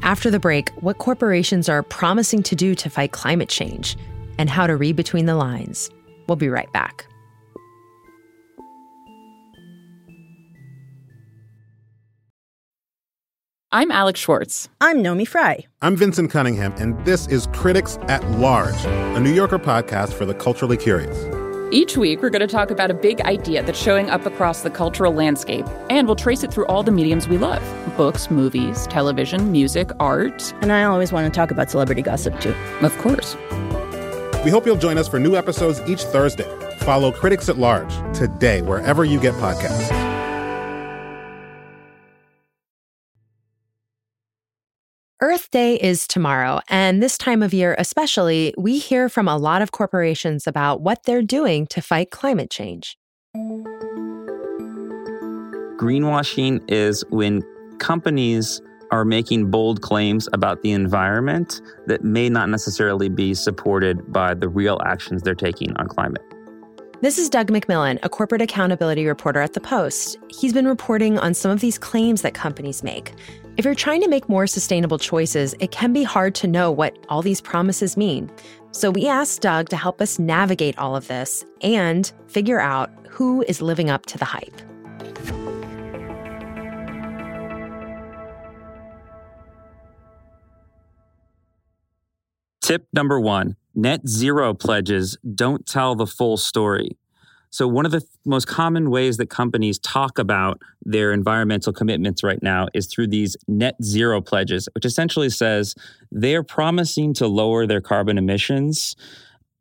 After 0.04 0.30
the 0.30 0.40
break, 0.40 0.70
what 0.74 1.00
corporations 1.00 1.68
are 1.68 1.82
promising 1.82 2.44
to 2.44 2.56
do 2.56 2.76
to 2.76 2.88
fight 2.88 3.14
climate 3.14 3.50
change 3.50 3.98
and 4.38 4.48
how 4.48 4.68
to 4.68 4.78
read 4.78 4.96
between 4.96 5.26
the 5.26 5.34
lines. 5.34 5.90
We'll 6.28 6.36
be 6.36 6.50
right 6.50 6.72
back. 6.72 7.08
I'm 13.72 13.90
Alex 13.90 14.20
Schwartz. 14.20 14.70
I'm 14.80 15.02
Naomi 15.02 15.26
Fry. 15.26 15.66
I'm 15.82 15.96
Vinson 15.96 16.28
Cunningham, 16.28 16.74
and 16.74 17.04
this 17.06 17.26
is 17.28 17.48
Critics 17.54 17.98
at 18.04 18.24
Large, 18.32 18.86
a 18.86 19.20
New 19.20 19.34
Yorker 19.34 19.58
podcast 19.58 20.14
for 20.14 20.28
the 20.28 20.36
culturally 20.36 20.78
curious. 20.78 21.41
Each 21.74 21.96
week, 21.96 22.22
we're 22.22 22.30
going 22.30 22.42
to 22.42 22.48
talk 22.48 22.70
about 22.70 22.92
a 22.92 22.94
big 22.94 23.22
idea 23.22 23.64
that's 23.64 23.80
showing 23.80 24.10
up 24.10 24.26
across 24.26 24.62
the 24.62 24.70
cultural 24.70 25.14
landscape, 25.14 25.66
and 25.90 26.06
we'll 26.06 26.18
trace 26.18 26.44
it 26.44 26.54
through 26.54 26.66
all 26.66 26.84
the 26.84 26.92
mediums 26.92 27.30
we 27.30 27.38
love 27.38 27.64
books, 27.96 28.30
movies, 28.30 28.88
television, 28.88 29.52
music, 29.54 29.92
art. 30.00 30.54
And 30.62 30.72
I 30.72 30.84
always 30.84 31.14
want 31.14 31.32
to 31.32 31.38
talk 31.38 31.50
about 31.50 31.70
celebrity 31.72 32.02
gossip, 32.02 32.38
too. 32.42 32.54
Of 32.82 32.98
course. 32.98 33.38
We 34.44 34.50
hope 34.50 34.66
you'll 34.66 34.76
join 34.76 34.98
us 34.98 35.08
for 35.08 35.20
new 35.20 35.36
episodes 35.36 35.80
each 35.88 36.04
Thursday. 36.04 36.48
Follow 36.80 37.12
Critics 37.12 37.48
at 37.48 37.58
Large 37.58 37.94
today, 38.18 38.62
wherever 38.62 39.06
you 39.06 39.20
get 39.20 39.34
podcasts. 39.36 40.01
Day 45.52 45.76
is 45.76 46.08
tomorrow, 46.08 46.62
and 46.70 47.04
this 47.04 47.18
time 47.18 47.44
of 47.44 47.54
year 47.54 47.76
especially, 47.78 48.54
we 48.58 48.80
hear 48.80 49.10
from 49.10 49.28
a 49.28 49.36
lot 49.36 49.62
of 49.62 49.74
corporations 49.74 50.48
about 50.48 50.80
what 50.80 51.04
they're 51.04 51.22
doing 51.22 51.68
to 51.68 51.82
fight 51.82 52.10
climate 52.10 52.50
change. 52.50 52.98
Greenwashing 55.76 56.64
is 56.72 57.04
when 57.10 57.44
companies 57.80 58.62
are 58.92 59.04
making 59.04 59.52
bold 59.52 59.82
claims 59.82 60.30
about 60.32 60.62
the 60.62 60.72
environment 60.72 61.62
that 61.86 62.02
may 62.02 62.30
not 62.30 62.48
necessarily 62.48 63.10
be 63.10 63.34
supported 63.34 64.14
by 64.14 64.34
the 64.34 64.48
real 64.48 64.80
actions 64.86 65.22
they're 65.22 65.36
taking 65.36 65.76
on 65.76 65.88
climate. 65.88 66.24
This 67.02 67.18
is 67.18 67.30
Doug 67.30 67.48
MacMillan, 67.48 68.00
a 68.04 68.10
corporate 68.10 68.44
accountability 68.44 69.06
reporter 69.06 69.42
at 69.42 69.52
The 69.52 69.60
Post. 69.60 70.18
He's 70.30 70.54
been 70.54 70.68
reporting 70.68 71.18
on 71.20 71.34
some 71.34 71.52
of 71.52 71.60
these 71.60 71.78
claims 71.78 72.22
that 72.22 72.36
companies 72.36 72.84
make. 72.84 73.12
If 73.58 73.66
you're 73.66 73.76
trying 73.76 74.02
to 74.02 74.08
make 74.08 74.30
more 74.30 74.48
sustainable 74.48 74.98
choices, 74.98 75.54
it 75.60 75.72
can 75.72 75.92
be 75.92 76.04
hard 76.04 76.34
to 76.36 76.48
know 76.48 76.72
what 76.72 76.98
all 77.10 77.22
these 77.22 77.42
promises 77.42 77.98
mean. 77.98 78.32
So 78.72 78.90
we 78.90 79.10
asked 79.10 79.42
Doug 79.42 79.68
to 79.70 79.78
help 79.78 80.00
us 80.02 80.18
navigate 80.18 80.78
all 80.78 80.96
of 80.96 81.08
this 81.08 81.46
and 81.62 82.10
figure 82.28 82.62
out 82.62 82.90
who 83.10 83.42
is 83.44 83.62
living 83.62 83.90
up 83.90 84.06
to 84.06 84.18
the 84.18 84.24
hype. 84.24 84.56
Tip 92.62 92.88
number 92.94 93.20
one 93.20 93.58
net 93.76 94.08
zero 94.08 94.54
pledges 94.54 95.18
don't 95.36 95.66
tell 95.66 95.96
the 95.96 96.08
full 96.08 96.38
story. 96.38 96.98
So, 97.52 97.68
one 97.68 97.86
of 97.86 97.92
the 97.92 98.02
most 98.26 98.48
common 98.48 98.90
ways 98.90 99.18
that 99.18 99.30
companies 99.30 99.78
talk 99.78 100.18
about 100.18 100.62
their 100.84 101.12
environmental 101.12 101.74
commitments 101.74 102.24
right 102.24 102.42
now 102.42 102.68
is 102.74 102.88
through 102.88 103.08
these 103.08 103.36
net 103.48 103.76
zero 103.84 104.22
pledges, 104.22 104.68
which 104.74 104.86
essentially 104.86 105.30
says 105.30 105.76
they're 106.12 106.44
promising 106.44 107.14
to 107.16 107.28
lower 107.28 107.68
their 107.68 107.82
carbon 107.82 108.18
emissions 108.18 108.96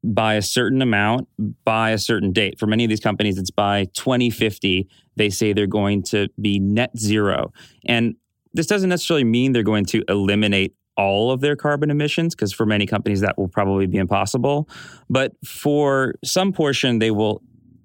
by 0.03 0.35
a 0.35 0.43
certain 0.43 0.81
amount 0.81 1.29
by 1.65 1.91
a 1.91 1.99
certain 1.99 2.33
date. 2.33 2.59
For 2.59 2.67
many 2.67 2.85
of 2.85 2.91
these 2.91 3.01
companies, 3.01 3.37
it's 3.39 3.51
by 3.51 3.85
2050. 3.93 4.89
They 5.17 5.29
say 5.29 5.53
they're 5.53 5.67
going 5.67 6.05
to 6.05 6.29
be 6.41 6.59
net 6.59 6.97
zero. 6.97 7.53
And 7.85 8.15
this 8.55 8.67
doesn't 8.67 8.89
necessarily 8.89 9.25
mean 9.25 9.53
they're 9.53 9.63
going 9.63 9.85
to 9.87 10.03
eliminate 10.09 10.75
all 10.97 11.31
of 11.31 11.41
their 11.41 11.57
carbon 11.57 11.91
emissions, 11.91 12.35
because 12.35 12.53
for 12.53 12.67
many 12.67 12.87
companies 12.87 13.21
that 13.21 13.37
will 13.39 13.49
probably 13.49 13.87
be 13.87 13.99
impossible. 13.99 14.69
But 15.09 15.33
for 15.45 16.15
some 16.25 16.53
portion, 16.53 16.99
they 16.99 17.11
will 17.11 17.43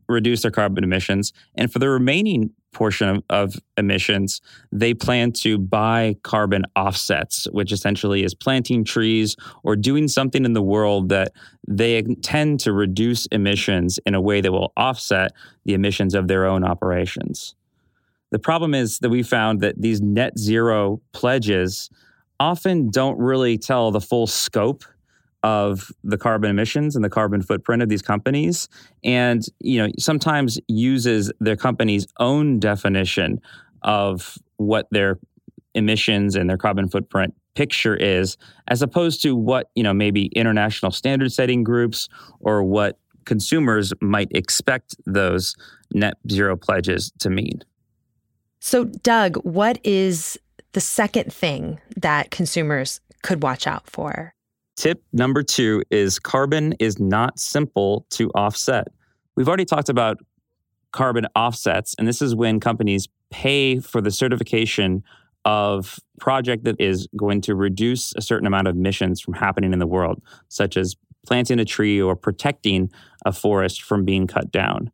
reduce 0.08 0.42
their 0.42 0.52
carbon 0.52 0.84
emissions. 0.84 1.34
And 1.56 1.72
for 1.72 1.80
the 1.80 1.90
remaining 1.90 2.52
portion 2.74 3.08
of, 3.10 3.24
of, 3.30 3.56
emissions, 3.78 4.42
they 4.72 4.94
plan 4.94 5.32
to 5.32 5.58
buy 5.58 6.16
carbon 6.24 6.64
offsets, 6.76 7.48
which 7.52 7.72
essentially 7.72 8.24
is 8.24 8.36
planting 8.36 8.84
trees 8.84 9.36
or 9.64 9.76
doing 9.76 10.08
something 10.08 10.44
in 10.44 10.54
the 10.54 10.62
world 10.62 11.10
that 11.10 11.32
they 11.68 11.98
intend 11.98 12.60
to 12.60 12.74
reduce 12.74 13.26
emissions 13.28 13.98
in 14.06 14.14
a 14.14 14.22
way 14.22 14.42
that 14.42 14.52
will 14.52 14.74
offset 14.76 15.32
the 15.64 15.74
emissions 15.74 16.14
of 16.14 16.28
their 16.28 16.46
own 16.46 16.64
operations. 16.66 17.56
The 18.32 18.40
problem 18.40 18.74
is 18.74 19.00
that 19.00 19.10
we 19.10 19.24
found 19.24 19.62
that 19.62 19.82
these 19.82 20.02
net 20.02 20.38
zero 20.38 21.02
pledges 21.14 21.90
often 22.40 22.90
don't 22.90 23.18
really 23.18 23.58
tell 23.58 23.92
the 23.92 24.02
full 24.02 24.28
scope 24.28 24.84
of 25.46 25.92
the 26.04 26.18
carbon 26.18 26.50
emissions 26.50 26.96
and 26.96 27.06
the 27.06 27.10
carbon 27.10 27.40
footprint 27.40 27.84
of 27.84 27.88
these 27.88 28.02
companies. 28.02 28.68
And 29.04 29.46
you 29.60 29.78
know 29.80 29.92
sometimes 30.00 30.60
uses 30.68 31.32
their 31.40 31.56
company's 31.56 32.08
own 32.20 32.60
definition 32.60 33.40
of 33.84 34.40
what 34.58 34.88
their 34.90 35.20
emissions 35.76 36.36
and 36.36 36.50
their 36.50 36.58
carbon 36.58 36.90
footprint 36.90 37.36
picture 37.54 37.96
is 37.96 38.38
as 38.70 38.82
opposed 38.82 39.22
to 39.22 39.36
what 39.36 39.70
you 39.76 39.84
know 39.84 39.94
maybe 39.94 40.26
international 40.36 40.92
standard 40.92 41.32
setting 41.32 41.64
groups 41.64 42.10
or 42.40 42.64
what 42.64 42.98
consumers 43.26 43.94
might 44.02 44.30
expect 44.32 44.96
those 45.06 45.56
net 45.94 46.16
zero 46.30 46.58
pledges 46.58 47.12
to 47.20 47.30
mean. 47.30 47.62
So 48.60 48.86
doug 48.86 49.36
what 49.44 49.80
is 49.84 50.40
the 50.72 50.82
second 50.82 51.32
thing 51.32 51.80
that 51.98 52.32
consumers 52.32 53.00
could 53.22 53.44
watch 53.44 53.68
out 53.68 53.88
for 53.88 54.35
Tip 54.76 55.02
number 55.14 55.42
two 55.42 55.84
is 55.90 56.20
carbon 56.20 56.74
is 56.80 57.00
not 57.00 57.40
simple 57.40 58.06
to 58.12 58.30
offset. 58.36 58.88
We've 59.36 59.48
already 59.48 59.66
talked 59.66 59.90
about 59.90 60.18
carbon 60.92 61.28
offsets. 61.36 61.96
And 61.98 62.08
this 62.08 62.22
is 62.22 62.36
when 62.36 62.60
companies 62.60 63.08
pay 63.30 63.80
for 63.80 64.02
the 64.02 64.12
certification 64.12 65.04
of 65.44 66.00
project 66.20 66.64
that 66.64 66.76
is 66.80 67.08
going 67.18 67.42
to 67.42 67.56
reduce 67.56 68.14
a 68.16 68.22
certain 68.22 68.48
amount 68.48 68.68
of 68.68 68.76
emissions 68.76 69.22
from 69.22 69.34
happening 69.34 69.74
in 69.74 69.80
the 69.80 69.88
world, 69.88 70.22
such 70.48 70.78
as 70.78 70.96
planting 71.26 71.60
a 71.60 71.66
tree 71.66 72.02
or 72.02 72.16
protecting 72.16 72.90
a 73.26 73.32
forest 73.32 73.82
from 73.82 74.06
being 74.06 74.26
cut 74.26 74.52
down. 74.52 74.92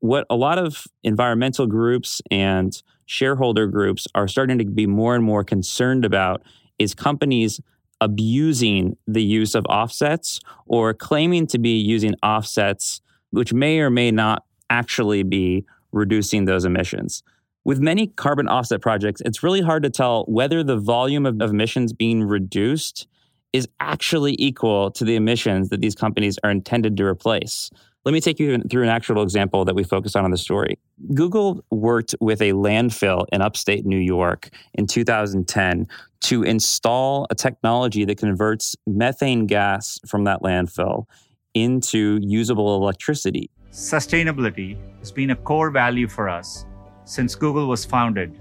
What 0.00 0.26
a 0.30 0.36
lot 0.36 0.58
of 0.58 0.86
environmental 1.02 1.66
groups 1.66 2.20
and 2.30 2.82
shareholder 3.06 3.66
groups 3.66 4.06
are 4.14 4.28
starting 4.28 4.58
to 4.58 4.64
be 4.64 4.86
more 4.86 5.14
and 5.14 5.24
more 5.24 5.44
concerned 5.44 6.04
about 6.04 6.42
is 6.78 6.94
companies 6.94 7.60
abusing 8.00 8.96
the 9.06 9.22
use 9.22 9.54
of 9.54 9.64
offsets 9.68 10.40
or 10.66 10.94
claiming 10.94 11.46
to 11.48 11.58
be 11.58 11.78
using 11.78 12.14
offsets, 12.22 13.00
which 13.30 13.52
may 13.52 13.80
or 13.80 13.90
may 13.90 14.10
not 14.10 14.44
actually 14.70 15.22
be 15.22 15.64
reducing 15.92 16.44
those 16.44 16.64
emissions. 16.64 17.22
With 17.64 17.80
many 17.80 18.08
carbon 18.08 18.48
offset 18.48 18.82
projects, 18.82 19.22
it's 19.24 19.42
really 19.42 19.62
hard 19.62 19.82
to 19.84 19.90
tell 19.90 20.24
whether 20.24 20.62
the 20.62 20.76
volume 20.76 21.24
of, 21.24 21.40
emissions 21.40 21.92
being 21.92 22.22
reduced 22.22 23.06
is 23.52 23.68
actually 23.80 24.34
equal 24.38 24.90
to 24.90 25.04
the 25.04 25.14
emissions 25.14 25.68
that 25.68 25.80
these 25.80 25.94
companies 25.94 26.38
are 26.44 26.50
intended 26.50 26.96
to 26.96 27.04
replace. 27.04 27.70
Let 28.04 28.12
me 28.12 28.20
take 28.20 28.38
you 28.38 28.58
through 28.70 28.82
an 28.82 28.90
actual 28.90 29.22
example 29.22 29.64
that 29.64 29.74
we 29.74 29.82
focused 29.82 30.14
on 30.14 30.26
in 30.26 30.30
the 30.30 30.36
story. 30.36 30.78
Google 31.14 31.64
worked 31.70 32.14
with 32.20 32.42
a 32.42 32.52
landfill 32.52 33.24
in 33.32 33.40
upstate 33.40 33.86
New 33.86 33.98
York 33.98 34.50
in 34.74 34.86
2010 34.86 35.86
to 36.24 36.42
install 36.42 37.26
a 37.30 37.34
technology 37.34 38.04
that 38.04 38.18
converts 38.18 38.76
methane 38.86 39.46
gas 39.46 39.98
from 40.06 40.24
that 40.24 40.42
landfill 40.42 41.06
into 41.54 42.18
usable 42.20 42.76
electricity. 42.76 43.48
Sustainability 43.70 44.76
has 44.98 45.10
been 45.10 45.30
a 45.30 45.36
core 45.36 45.70
value 45.70 46.06
for 46.06 46.28
us 46.28 46.66
since 47.06 47.34
Google 47.34 47.68
was 47.68 47.86
founded 47.86 48.38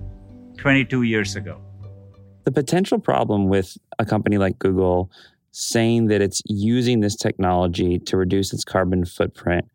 22 0.57 1.03
years 1.03 1.37
ago. 1.37 1.61
The 2.43 2.51
potential 2.51 2.99
problem 2.99 3.47
with 3.47 3.77
a 3.97 4.05
company 4.05 4.37
like 4.37 4.59
Google 4.59 5.09
saying 5.53 6.07
that 6.07 6.21
it's 6.21 6.41
using 6.47 6.99
this 6.99 7.15
technology 7.15 7.99
to 7.99 8.17
reduce 8.17 8.51
its 8.51 8.65
carbon 8.65 9.05
footprint 9.05 9.65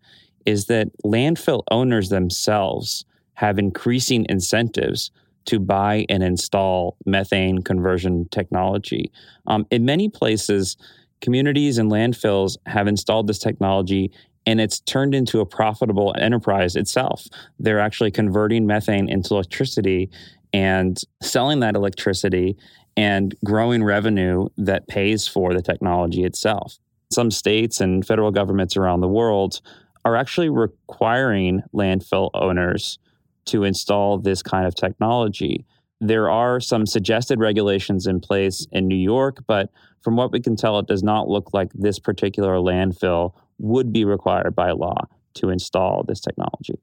is 0.44 0.66
that 0.66 0.88
landfill 1.04 1.62
owners 1.70 2.08
themselves 2.08 3.04
have 3.34 3.58
increasing 3.58 4.26
incentives 4.28 5.12
to 5.44 5.60
buy 5.60 6.04
and 6.08 6.22
install 6.22 6.96
methane 7.06 7.62
conversion 7.62 8.28
technology. 8.30 9.12
Um, 9.46 9.66
in 9.70 9.84
many 9.84 10.08
places, 10.08 10.76
communities 11.20 11.78
and 11.78 11.90
landfills 11.90 12.56
have 12.66 12.88
installed 12.88 13.28
this 13.28 13.38
technology 13.38 14.10
and 14.46 14.60
it's 14.60 14.80
turned 14.80 15.14
into 15.14 15.40
a 15.40 15.46
profitable 15.46 16.14
enterprise 16.18 16.74
itself. 16.74 17.26
They're 17.60 17.80
actually 17.80 18.10
converting 18.10 18.66
methane 18.66 19.08
into 19.08 19.34
electricity 19.34 20.10
and 20.52 20.98
selling 21.22 21.60
that 21.60 21.76
electricity 21.76 22.56
and 22.98 23.36
growing 23.44 23.84
revenue 23.84 24.48
that 24.56 24.88
pays 24.88 25.28
for 25.28 25.54
the 25.54 25.62
technology 25.62 26.24
itself. 26.24 26.80
Some 27.12 27.30
states 27.30 27.80
and 27.80 28.04
federal 28.04 28.32
governments 28.32 28.76
around 28.76 29.02
the 29.02 29.08
world 29.08 29.60
are 30.04 30.16
actually 30.16 30.48
requiring 30.48 31.62
landfill 31.72 32.30
owners 32.34 32.98
to 33.44 33.62
install 33.62 34.18
this 34.18 34.42
kind 34.42 34.66
of 34.66 34.74
technology. 34.74 35.64
There 36.00 36.28
are 36.28 36.58
some 36.58 36.86
suggested 36.86 37.38
regulations 37.38 38.08
in 38.08 38.18
place 38.18 38.66
in 38.72 38.88
New 38.88 38.96
York, 38.96 39.44
but 39.46 39.70
from 40.02 40.16
what 40.16 40.32
we 40.32 40.40
can 40.40 40.56
tell, 40.56 40.80
it 40.80 40.88
does 40.88 41.04
not 41.04 41.28
look 41.28 41.54
like 41.54 41.70
this 41.74 42.00
particular 42.00 42.56
landfill 42.56 43.32
would 43.58 43.92
be 43.92 44.04
required 44.04 44.56
by 44.56 44.72
law 44.72 45.06
to 45.34 45.50
install 45.50 46.02
this 46.02 46.20
technology. 46.20 46.80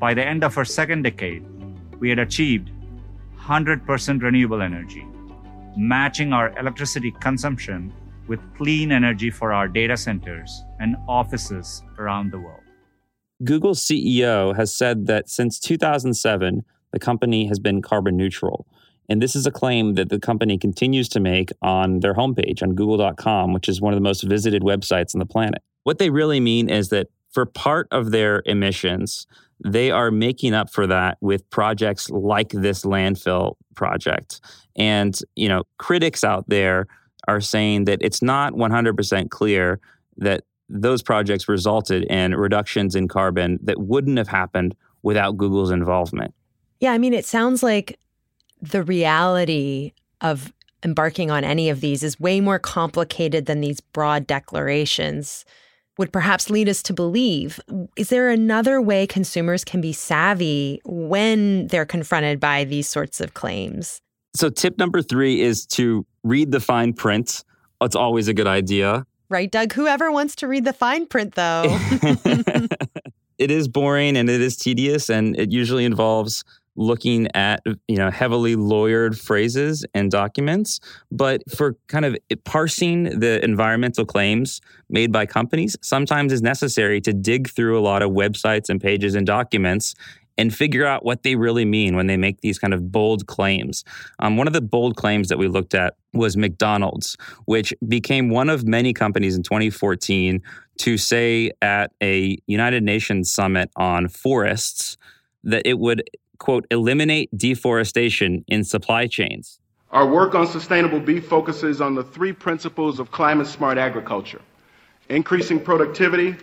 By 0.00 0.12
the 0.12 0.26
end 0.26 0.42
of 0.42 0.58
our 0.58 0.64
second 0.64 1.02
decade, 1.02 1.44
we 2.00 2.08
had 2.08 2.18
achieved 2.18 2.72
100% 3.38 4.22
renewable 4.22 4.60
energy, 4.60 5.06
matching 5.76 6.32
our 6.32 6.56
electricity 6.58 7.12
consumption 7.20 7.92
with 8.28 8.40
clean 8.56 8.92
energy 8.92 9.30
for 9.30 9.52
our 9.52 9.68
data 9.68 9.96
centers 9.96 10.64
and 10.80 10.96
offices 11.08 11.82
around 11.98 12.30
the 12.30 12.38
world. 12.38 12.60
Google's 13.44 13.80
CEO 13.80 14.54
has 14.54 14.74
said 14.74 15.06
that 15.06 15.28
since 15.28 15.58
2007, 15.58 16.64
the 16.92 16.98
company 16.98 17.46
has 17.46 17.58
been 17.58 17.82
carbon 17.82 18.16
neutral. 18.16 18.66
And 19.08 19.20
this 19.20 19.34
is 19.34 19.46
a 19.46 19.50
claim 19.50 19.94
that 19.94 20.10
the 20.10 20.20
company 20.20 20.56
continues 20.56 21.08
to 21.10 21.20
make 21.20 21.50
on 21.60 22.00
their 22.00 22.14
homepage 22.14 22.62
on 22.62 22.74
google.com, 22.74 23.52
which 23.52 23.68
is 23.68 23.80
one 23.80 23.92
of 23.92 23.96
the 23.96 24.02
most 24.02 24.22
visited 24.22 24.62
websites 24.62 25.14
on 25.14 25.18
the 25.18 25.26
planet. 25.26 25.62
What 25.82 25.98
they 25.98 26.10
really 26.10 26.40
mean 26.40 26.70
is 26.70 26.90
that 26.90 27.08
for 27.30 27.44
part 27.44 27.88
of 27.90 28.10
their 28.10 28.42
emissions, 28.46 29.26
they 29.64 29.90
are 29.90 30.10
making 30.10 30.54
up 30.54 30.70
for 30.70 30.86
that 30.86 31.18
with 31.20 31.48
projects 31.50 32.10
like 32.10 32.50
this 32.50 32.84
landfill 32.84 33.54
project. 33.74 34.40
And, 34.76 35.18
you 35.36 35.48
know, 35.48 35.64
critics 35.78 36.24
out 36.24 36.44
there 36.48 36.86
are 37.28 37.40
saying 37.40 37.84
that 37.84 37.98
it's 38.00 38.22
not 38.22 38.54
100% 38.54 39.30
clear 39.30 39.80
that 40.16 40.44
those 40.68 41.02
projects 41.02 41.48
resulted 41.48 42.04
in 42.04 42.34
reductions 42.34 42.94
in 42.94 43.06
carbon 43.06 43.58
that 43.62 43.78
wouldn't 43.78 44.18
have 44.18 44.28
happened 44.28 44.74
without 45.02 45.36
Google's 45.36 45.70
involvement. 45.70 46.34
Yeah, 46.80 46.92
I 46.92 46.98
mean, 46.98 47.14
it 47.14 47.24
sounds 47.24 47.62
like 47.62 47.98
the 48.60 48.82
reality 48.82 49.92
of 50.20 50.52
embarking 50.84 51.30
on 51.30 51.44
any 51.44 51.68
of 51.68 51.80
these 51.80 52.02
is 52.02 52.18
way 52.18 52.40
more 52.40 52.58
complicated 52.58 53.46
than 53.46 53.60
these 53.60 53.80
broad 53.80 54.26
declarations 54.26 55.44
would 55.98 56.12
perhaps 56.12 56.50
lead 56.50 56.68
us 56.68 56.82
to 56.84 56.92
believe. 56.92 57.60
Is 57.96 58.08
there 58.08 58.30
another 58.30 58.80
way 58.80 59.06
consumers 59.06 59.64
can 59.64 59.80
be 59.80 59.92
savvy 59.92 60.80
when 60.84 61.66
they're 61.68 61.86
confronted 61.86 62.40
by 62.40 62.64
these 62.64 62.88
sorts 62.88 63.20
of 63.20 63.34
claims? 63.34 64.00
So, 64.34 64.48
tip 64.48 64.78
number 64.78 65.02
three 65.02 65.40
is 65.42 65.66
to 65.66 66.06
read 66.24 66.52
the 66.52 66.60
fine 66.60 66.94
print. 66.94 67.44
It's 67.82 67.96
always 67.96 68.28
a 68.28 68.34
good 68.34 68.46
idea. 68.46 69.04
Right, 69.28 69.50
Doug? 69.50 69.72
Whoever 69.72 70.10
wants 70.10 70.36
to 70.36 70.48
read 70.48 70.64
the 70.64 70.72
fine 70.72 71.06
print, 71.06 71.34
though. 71.34 71.64
it 73.38 73.50
is 73.50 73.68
boring 73.68 74.16
and 74.16 74.30
it 74.30 74.40
is 74.40 74.56
tedious, 74.56 75.10
and 75.10 75.38
it 75.38 75.52
usually 75.52 75.84
involves 75.84 76.44
looking 76.76 77.28
at 77.34 77.62
you 77.88 77.96
know 77.96 78.10
heavily 78.10 78.56
lawyered 78.56 79.18
phrases 79.18 79.84
and 79.94 80.10
documents 80.10 80.80
but 81.10 81.42
for 81.50 81.76
kind 81.88 82.04
of 82.04 82.16
parsing 82.44 83.18
the 83.20 83.42
environmental 83.44 84.06
claims 84.06 84.60
made 84.88 85.12
by 85.12 85.26
companies 85.26 85.76
sometimes 85.82 86.32
is 86.32 86.42
necessary 86.42 87.00
to 87.00 87.12
dig 87.12 87.48
through 87.48 87.78
a 87.78 87.82
lot 87.82 88.02
of 88.02 88.10
websites 88.10 88.68
and 88.68 88.80
pages 88.80 89.14
and 89.14 89.26
documents 89.26 89.94
and 90.38 90.54
figure 90.54 90.86
out 90.86 91.04
what 91.04 91.22
they 91.22 91.36
really 91.36 91.64
mean 91.64 91.94
when 91.94 92.06
they 92.06 92.16
make 92.16 92.40
these 92.40 92.58
kind 92.58 92.72
of 92.72 92.90
bold 92.90 93.26
claims. 93.26 93.84
Um, 94.18 94.36
one 94.36 94.46
of 94.46 94.52
the 94.52 94.60
bold 94.60 94.96
claims 94.96 95.28
that 95.28 95.38
we 95.38 95.48
looked 95.48 95.74
at 95.74 95.94
was 96.14 96.36
McDonald's, 96.36 97.16
which 97.44 97.74
became 97.86 98.30
one 98.30 98.48
of 98.48 98.66
many 98.66 98.92
companies 98.92 99.36
in 99.36 99.42
2014 99.42 100.42
to 100.78 100.96
say 100.96 101.50
at 101.60 101.92
a 102.02 102.38
United 102.46 102.82
Nations 102.82 103.30
summit 103.30 103.70
on 103.76 104.08
forests 104.08 104.96
that 105.44 105.62
it 105.66 105.78
would 105.78 106.02
quote, 106.42 106.66
eliminate 106.72 107.30
deforestation 107.38 108.44
in 108.48 108.64
supply 108.64 109.06
chains. 109.06 109.60
Our 109.92 110.06
work 110.06 110.34
on 110.34 110.48
sustainable 110.48 110.98
beef 110.98 111.26
focuses 111.26 111.80
on 111.80 111.94
the 111.94 112.02
three 112.02 112.32
principles 112.32 112.98
of 112.98 113.12
climate 113.12 113.46
smart 113.46 113.78
agriculture 113.78 114.42
increasing 115.08 115.60
productivity, 115.60 116.34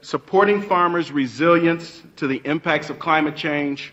supporting 0.00 0.62
farmers' 0.62 1.10
resilience 1.10 2.02
to 2.14 2.26
the 2.28 2.40
impacts 2.44 2.88
of 2.88 2.98
climate 2.98 3.34
change, 3.34 3.92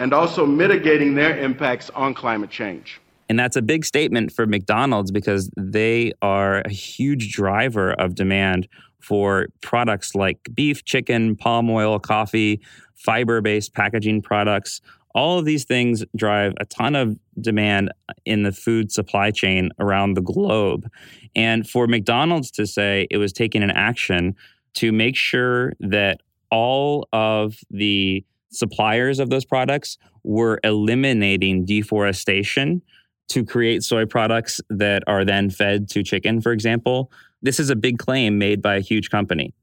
and 0.00 0.12
also 0.12 0.44
mitigating 0.44 1.14
their 1.14 1.38
impacts 1.38 1.88
on 1.90 2.12
climate 2.12 2.50
change. 2.50 3.00
And 3.28 3.38
that's 3.38 3.56
a 3.56 3.62
big 3.62 3.84
statement 3.84 4.32
for 4.32 4.44
McDonald's 4.44 5.12
because 5.12 5.50
they 5.56 6.12
are 6.20 6.62
a 6.62 6.70
huge 6.70 7.32
driver 7.32 7.92
of 7.92 8.16
demand 8.16 8.66
for 8.98 9.46
products 9.60 10.14
like 10.14 10.38
beef, 10.52 10.84
chicken, 10.84 11.36
palm 11.36 11.70
oil, 11.70 11.98
coffee, 11.98 12.60
fiber 13.00 13.40
based 13.40 13.74
packaging 13.74 14.22
products. 14.22 14.80
All 15.14 15.38
of 15.38 15.44
these 15.44 15.64
things 15.64 16.04
drive 16.16 16.54
a 16.60 16.64
ton 16.66 16.94
of 16.94 17.18
demand 17.40 17.90
in 18.24 18.44
the 18.44 18.52
food 18.52 18.92
supply 18.92 19.30
chain 19.30 19.70
around 19.80 20.14
the 20.14 20.20
globe. 20.20 20.88
And 21.34 21.68
for 21.68 21.86
McDonald's 21.86 22.50
to 22.52 22.66
say 22.66 23.08
it 23.10 23.16
was 23.16 23.32
taking 23.32 23.62
an 23.62 23.72
action 23.72 24.36
to 24.74 24.92
make 24.92 25.16
sure 25.16 25.72
that 25.80 26.20
all 26.50 27.08
of 27.12 27.58
the 27.70 28.24
suppliers 28.50 29.18
of 29.18 29.30
those 29.30 29.44
products 29.44 29.98
were 30.22 30.60
eliminating 30.62 31.64
deforestation 31.64 32.82
to 33.28 33.44
create 33.44 33.82
soy 33.82 34.04
products 34.04 34.60
that 34.68 35.02
are 35.06 35.24
then 35.24 35.50
fed 35.50 35.88
to 35.88 36.02
chicken, 36.02 36.40
for 36.40 36.52
example. 36.52 37.10
This 37.42 37.58
is 37.58 37.70
a 37.70 37.76
big 37.76 37.98
claim 37.98 38.38
made 38.38 38.60
by 38.60 38.76
a 38.76 38.80
huge 38.80 39.08
company. 39.08 39.54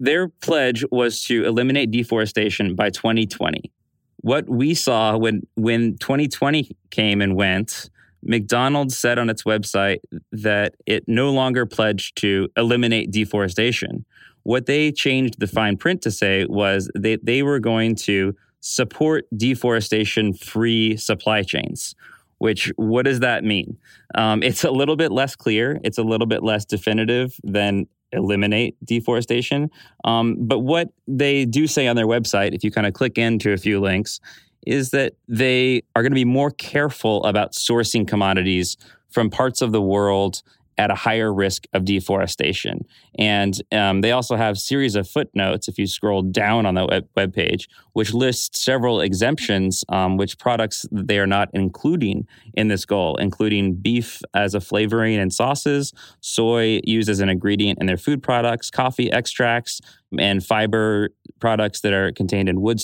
Their 0.00 0.28
pledge 0.28 0.84
was 0.90 1.20
to 1.24 1.44
eliminate 1.44 1.90
deforestation 1.90 2.74
by 2.74 2.90
2020. 2.90 3.72
What 4.18 4.48
we 4.48 4.74
saw 4.74 5.16
when, 5.16 5.46
when 5.54 5.98
2020 5.98 6.70
came 6.90 7.20
and 7.20 7.36
went, 7.36 7.90
McDonald's 8.22 8.96
said 8.96 9.18
on 9.18 9.28
its 9.28 9.42
website 9.42 9.98
that 10.32 10.74
it 10.86 11.04
no 11.06 11.30
longer 11.30 11.66
pledged 11.66 12.16
to 12.18 12.48
eliminate 12.56 13.10
deforestation. 13.10 14.04
what 14.44 14.66
they 14.66 14.92
changed 14.92 15.40
the 15.40 15.46
fine 15.46 15.76
print 15.76 16.02
to 16.02 16.10
say 16.10 16.44
was 16.46 16.90
they, 16.94 17.16
they 17.16 17.42
were 17.42 17.58
going 17.58 17.94
to 17.94 18.34
support 18.60 19.26
deforestation 19.36 20.32
free 20.32 20.96
supply 20.96 21.42
chains. 21.42 21.94
Which, 22.38 22.70
what 22.76 23.04
does 23.04 23.20
that 23.20 23.42
mean? 23.44 23.78
Um, 24.14 24.42
it's 24.42 24.64
a 24.64 24.70
little 24.70 24.96
bit 24.96 25.12
less 25.12 25.34
clear. 25.34 25.80
It's 25.82 25.98
a 25.98 26.02
little 26.02 26.26
bit 26.26 26.42
less 26.42 26.64
definitive 26.64 27.38
than 27.42 27.86
eliminate 28.14 28.76
deforestation. 28.84 29.70
Um, 30.04 30.36
but 30.40 30.60
what 30.60 30.90
they 31.06 31.44
do 31.44 31.66
say 31.66 31.86
on 31.86 31.96
their 31.96 32.06
website, 32.06 32.54
if 32.54 32.64
you 32.64 32.70
kind 32.70 32.86
of 32.86 32.94
click 32.94 33.18
into 33.18 33.52
a 33.52 33.56
few 33.56 33.80
links, 33.80 34.20
is 34.66 34.90
that 34.90 35.14
they 35.28 35.82
are 35.94 36.02
going 36.02 36.12
to 36.12 36.16
be 36.16 36.24
more 36.24 36.50
careful 36.50 37.22
about 37.24 37.52
sourcing 37.52 38.08
commodities 38.08 38.76
from 39.10 39.30
parts 39.30 39.62
of 39.62 39.72
the 39.72 39.82
world 39.82 40.42
at 40.78 40.90
a 40.90 40.94
higher 40.94 41.32
risk 41.32 41.64
of 41.72 41.84
deforestation. 41.84 42.84
And 43.18 43.60
um, 43.72 44.00
they 44.00 44.12
also 44.12 44.36
have 44.36 44.58
series 44.58 44.96
of 44.96 45.08
footnotes 45.08 45.68
if 45.68 45.78
you 45.78 45.86
scroll 45.86 46.22
down 46.22 46.66
on 46.66 46.74
the 46.74 47.04
web, 47.14 47.32
page, 47.32 47.68
which 47.92 48.12
lists 48.12 48.62
several 48.62 49.00
exemptions, 49.00 49.84
um, 49.88 50.16
which 50.16 50.38
products 50.38 50.84
they 50.90 51.18
are 51.18 51.26
not 51.26 51.48
including 51.52 52.26
in 52.54 52.68
this 52.68 52.84
goal, 52.84 53.16
including 53.16 53.74
beef 53.74 54.20
as 54.34 54.54
a 54.54 54.60
flavoring 54.60 55.14
in 55.14 55.30
sauces, 55.30 55.92
soy 56.20 56.80
used 56.84 57.08
as 57.08 57.20
an 57.20 57.28
ingredient 57.28 57.78
in 57.80 57.86
their 57.86 57.96
food 57.96 58.22
products, 58.22 58.70
coffee 58.70 59.10
extracts, 59.12 59.80
and 60.18 60.44
fiber 60.44 61.10
products 61.40 61.80
that 61.80 61.92
are 61.92 62.12
contained 62.12 62.48
in 62.48 62.60
wood 62.60 62.80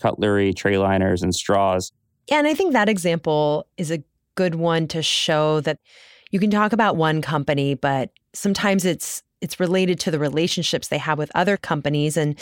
cutlery, 0.00 0.52
tray 0.52 0.78
liners, 0.78 1.22
and 1.22 1.34
straws. 1.34 1.92
Yeah, 2.28 2.38
and 2.38 2.46
I 2.46 2.54
think 2.54 2.72
that 2.72 2.88
example 2.88 3.66
is 3.76 3.90
a 3.90 4.02
good 4.34 4.54
one 4.54 4.88
to 4.88 5.02
show 5.02 5.60
that 5.60 5.78
you 6.34 6.40
can 6.40 6.50
talk 6.50 6.72
about 6.72 6.96
one 6.96 7.22
company, 7.22 7.74
but 7.74 8.10
sometimes 8.32 8.84
it's 8.84 9.22
it's 9.40 9.60
related 9.60 10.00
to 10.00 10.10
the 10.10 10.18
relationships 10.18 10.88
they 10.88 10.98
have 10.98 11.16
with 11.16 11.30
other 11.36 11.56
companies 11.56 12.16
and 12.16 12.36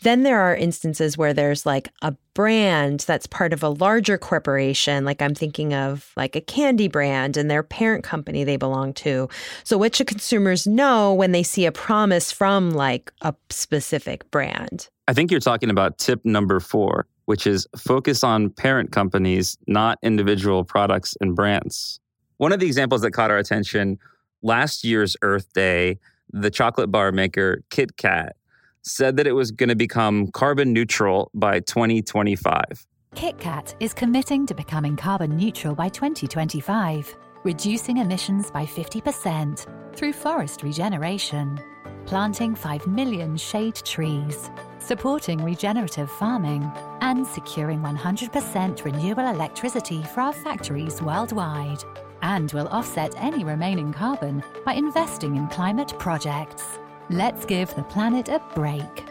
then 0.00 0.24
there 0.24 0.40
are 0.40 0.56
instances 0.56 1.16
where 1.16 1.32
there's 1.32 1.64
like 1.64 1.88
a 2.02 2.14
brand 2.34 3.00
that's 3.00 3.26
part 3.26 3.52
of 3.52 3.62
a 3.62 3.68
larger 3.68 4.16
corporation. 4.16 5.04
Like 5.04 5.22
I'm 5.22 5.34
thinking 5.34 5.74
of 5.74 6.12
like 6.16 6.36
a 6.36 6.40
candy 6.40 6.88
brand 6.88 7.36
and 7.36 7.50
their 7.50 7.62
parent 7.62 8.04
company 8.04 8.44
they 8.44 8.56
belong 8.56 8.92
to. 8.94 9.28
So 9.64 9.76
what 9.76 9.94
should 9.94 10.06
consumers 10.06 10.66
know 10.66 11.14
when 11.14 11.32
they 11.32 11.42
see 11.42 11.66
a 11.66 11.72
promise 11.72 12.30
from 12.30 12.70
like 12.70 13.12
a 13.22 13.34
specific 13.50 14.28
brand? 14.30 14.88
I 15.08 15.14
think 15.14 15.30
you're 15.30 15.40
talking 15.40 15.70
about 15.70 15.98
tip 15.98 16.24
number 16.24 16.60
four, 16.60 17.06
which 17.26 17.46
is 17.46 17.66
focus 17.76 18.22
on 18.22 18.50
parent 18.50 18.92
companies, 18.92 19.58
not 19.66 19.98
individual 20.02 20.64
products 20.64 21.16
and 21.20 21.34
brands. 21.34 22.00
One 22.38 22.52
of 22.52 22.60
the 22.60 22.66
examples 22.66 23.00
that 23.02 23.10
caught 23.10 23.32
our 23.32 23.36
attention 23.36 23.98
last 24.42 24.84
year's 24.84 25.16
Earth 25.22 25.52
Day, 25.54 25.98
the 26.32 26.50
chocolate 26.50 26.90
bar 26.90 27.10
maker 27.10 27.62
Kit 27.70 27.96
Kat 27.96 28.36
said 28.82 29.16
that 29.16 29.26
it 29.26 29.32
was 29.32 29.50
going 29.50 29.70
to 29.70 29.76
become 29.76 30.30
carbon 30.30 30.72
neutral 30.72 31.32
by 31.34 31.58
2025. 31.58 32.86
Kit 33.16 33.38
Kat 33.40 33.74
is 33.80 33.92
committing 33.92 34.46
to 34.46 34.54
becoming 34.54 34.94
carbon 34.94 35.36
neutral 35.36 35.74
by 35.74 35.88
2025, 35.88 37.16
reducing 37.42 37.96
emissions 37.96 38.52
by 38.52 38.64
50% 38.64 39.96
through 39.96 40.12
forest 40.12 40.62
regeneration, 40.62 41.58
planting 42.06 42.54
5 42.54 42.86
million 42.86 43.36
shade 43.36 43.74
trees, 43.84 44.48
supporting 44.78 45.42
regenerative 45.42 46.08
farming, 46.08 46.70
and 47.00 47.26
securing 47.26 47.80
100% 47.80 48.84
renewable 48.84 49.26
electricity 49.26 50.04
for 50.04 50.20
our 50.20 50.32
factories 50.32 51.02
worldwide 51.02 51.82
and 52.22 52.52
will 52.52 52.68
offset 52.68 53.14
any 53.16 53.44
remaining 53.44 53.92
carbon 53.92 54.42
by 54.64 54.74
investing 54.74 55.36
in 55.36 55.46
climate 55.48 55.92
projects. 55.98 56.78
Let's 57.10 57.44
give 57.44 57.74
the 57.74 57.82
planet 57.84 58.28
a 58.28 58.40
break. 58.54 59.04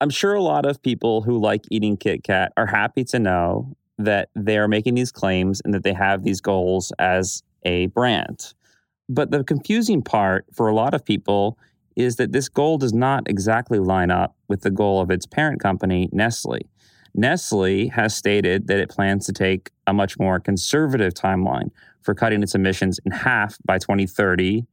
I'm 0.00 0.10
sure 0.10 0.34
a 0.34 0.42
lot 0.42 0.66
of 0.66 0.82
people 0.82 1.22
who 1.22 1.38
like 1.38 1.64
eating 1.70 1.96
Kit 1.96 2.22
Kat 2.22 2.52
are 2.56 2.66
happy 2.66 3.04
to 3.04 3.18
know 3.18 3.74
that 3.98 4.28
they 4.34 4.58
are 4.58 4.68
making 4.68 4.94
these 4.94 5.10
claims 5.10 5.62
and 5.64 5.72
that 5.72 5.82
they 5.82 5.94
have 5.94 6.22
these 6.22 6.40
goals 6.40 6.92
as 6.98 7.42
a 7.64 7.86
brand. 7.86 8.52
But 9.08 9.30
the 9.30 9.44
confusing 9.44 10.02
part 10.02 10.44
for 10.52 10.68
a 10.68 10.74
lot 10.74 10.92
of 10.92 11.04
people 11.04 11.58
is 11.96 12.16
that 12.16 12.32
this 12.32 12.48
goal 12.48 12.76
does 12.76 12.92
not 12.92 13.28
exactly 13.28 13.78
line 13.78 14.10
up 14.10 14.36
with 14.48 14.60
the 14.60 14.70
goal 14.70 15.00
of 15.00 15.10
its 15.10 15.24
parent 15.24 15.60
company, 15.60 16.10
Nestle. 16.12 16.60
Nestle 17.16 17.88
has 17.88 18.14
stated 18.14 18.66
that 18.68 18.78
it 18.78 18.90
plans 18.90 19.26
to 19.26 19.32
take 19.32 19.70
a 19.86 19.94
much 19.94 20.18
more 20.18 20.38
conservative 20.38 21.14
timeline 21.14 21.70
for 22.02 22.14
cutting 22.14 22.42
its 22.42 22.54
emissions 22.54 23.00
in 23.04 23.10
half 23.10 23.56
by 23.64 23.78
2030, 23.78 24.64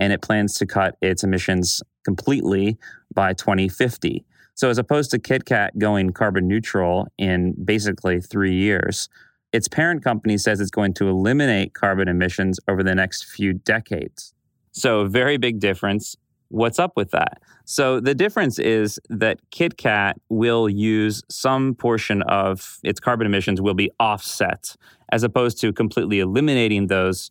and 0.00 0.12
it 0.12 0.22
plans 0.22 0.54
to 0.54 0.66
cut 0.66 0.96
its 1.02 1.22
emissions 1.22 1.82
completely 2.04 2.78
by 3.14 3.34
2050. 3.34 4.24
So, 4.54 4.68
as 4.70 4.78
opposed 4.78 5.10
to 5.12 5.18
KitKat 5.18 5.78
going 5.78 6.10
carbon 6.10 6.48
neutral 6.48 7.06
in 7.18 7.54
basically 7.64 8.20
three 8.20 8.54
years, 8.54 9.08
its 9.52 9.68
parent 9.68 10.02
company 10.02 10.38
says 10.38 10.60
it's 10.60 10.70
going 10.70 10.94
to 10.94 11.08
eliminate 11.08 11.74
carbon 11.74 12.08
emissions 12.08 12.58
over 12.68 12.82
the 12.82 12.94
next 12.94 13.24
few 13.24 13.52
decades. 13.52 14.34
So, 14.72 15.00
a 15.00 15.08
very 15.08 15.36
big 15.36 15.60
difference. 15.60 16.16
What's 16.50 16.80
up 16.80 16.96
with 16.96 17.12
that? 17.12 17.40
So 17.64 18.00
the 18.00 18.14
difference 18.14 18.58
is 18.58 18.98
that 19.08 19.38
KitKat 19.52 20.14
will 20.28 20.68
use 20.68 21.22
some 21.28 21.74
portion 21.74 22.22
of 22.22 22.78
its 22.82 22.98
carbon 22.98 23.26
emissions 23.26 23.60
will 23.60 23.74
be 23.74 23.90
offset, 24.00 24.76
as 25.12 25.22
opposed 25.22 25.60
to 25.60 25.72
completely 25.72 26.18
eliminating 26.18 26.88
those 26.88 27.30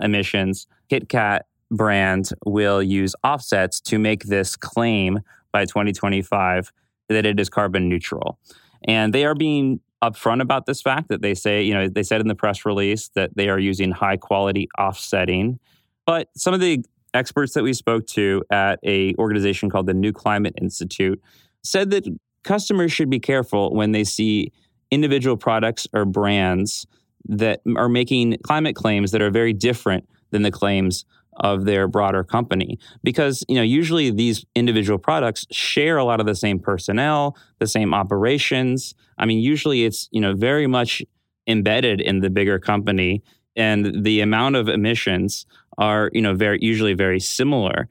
emissions. 0.00 0.68
KitKat 0.88 1.40
brand 1.72 2.30
will 2.46 2.80
use 2.80 3.14
offsets 3.24 3.80
to 3.80 3.98
make 3.98 4.24
this 4.24 4.56
claim 4.56 5.18
by 5.50 5.64
2025 5.64 6.72
that 7.08 7.26
it 7.26 7.40
is 7.40 7.48
carbon 7.48 7.88
neutral. 7.88 8.38
And 8.84 9.12
they 9.12 9.24
are 9.24 9.34
being 9.34 9.80
upfront 10.00 10.42
about 10.42 10.66
this 10.66 10.80
fact 10.80 11.08
that 11.08 11.22
they 11.22 11.34
say, 11.34 11.62
you 11.62 11.74
know, 11.74 11.88
they 11.88 12.04
said 12.04 12.20
in 12.20 12.28
the 12.28 12.36
press 12.36 12.64
release 12.64 13.08
that 13.16 13.36
they 13.36 13.48
are 13.48 13.58
using 13.58 13.90
high 13.90 14.16
quality 14.16 14.68
offsetting. 14.78 15.58
But 16.06 16.28
some 16.36 16.54
of 16.54 16.60
the 16.60 16.84
experts 17.14 17.54
that 17.54 17.62
we 17.62 17.72
spoke 17.72 18.06
to 18.08 18.42
at 18.50 18.78
a 18.84 19.14
organization 19.16 19.70
called 19.70 19.86
the 19.86 19.94
New 19.94 20.12
Climate 20.12 20.54
Institute 20.60 21.20
said 21.62 21.90
that 21.90 22.06
customers 22.44 22.92
should 22.92 23.10
be 23.10 23.20
careful 23.20 23.74
when 23.74 23.92
they 23.92 24.04
see 24.04 24.52
individual 24.90 25.36
products 25.36 25.86
or 25.92 26.04
brands 26.04 26.86
that 27.28 27.60
are 27.76 27.88
making 27.88 28.36
climate 28.42 28.74
claims 28.74 29.10
that 29.12 29.22
are 29.22 29.30
very 29.30 29.52
different 29.52 30.08
than 30.30 30.42
the 30.42 30.50
claims 30.50 31.04
of 31.36 31.64
their 31.64 31.86
broader 31.86 32.24
company. 32.24 32.78
Because 33.02 33.44
you 33.48 33.56
know 33.56 33.62
usually 33.62 34.10
these 34.10 34.44
individual 34.54 34.98
products 34.98 35.46
share 35.50 35.96
a 35.96 36.04
lot 36.04 36.20
of 36.20 36.26
the 36.26 36.34
same 36.34 36.58
personnel 36.58 37.36
the 37.58 37.66
same 37.66 37.94
operations. 37.94 38.94
I 39.18 39.26
mean 39.26 39.40
usually 39.40 39.84
it's 39.84 40.08
you 40.10 40.20
know 40.20 40.34
very 40.34 40.66
much 40.66 41.02
embedded 41.46 42.00
in 42.00 42.20
the 42.20 42.30
bigger 42.30 42.58
company 42.58 43.22
and 43.60 44.04
the 44.04 44.20
amount 44.22 44.56
of 44.56 44.68
emissions 44.68 45.44
are 45.76 46.10
you 46.12 46.22
know 46.22 46.34
very 46.34 46.58
usually 46.62 46.94
very 46.94 47.20
similar 47.20 47.88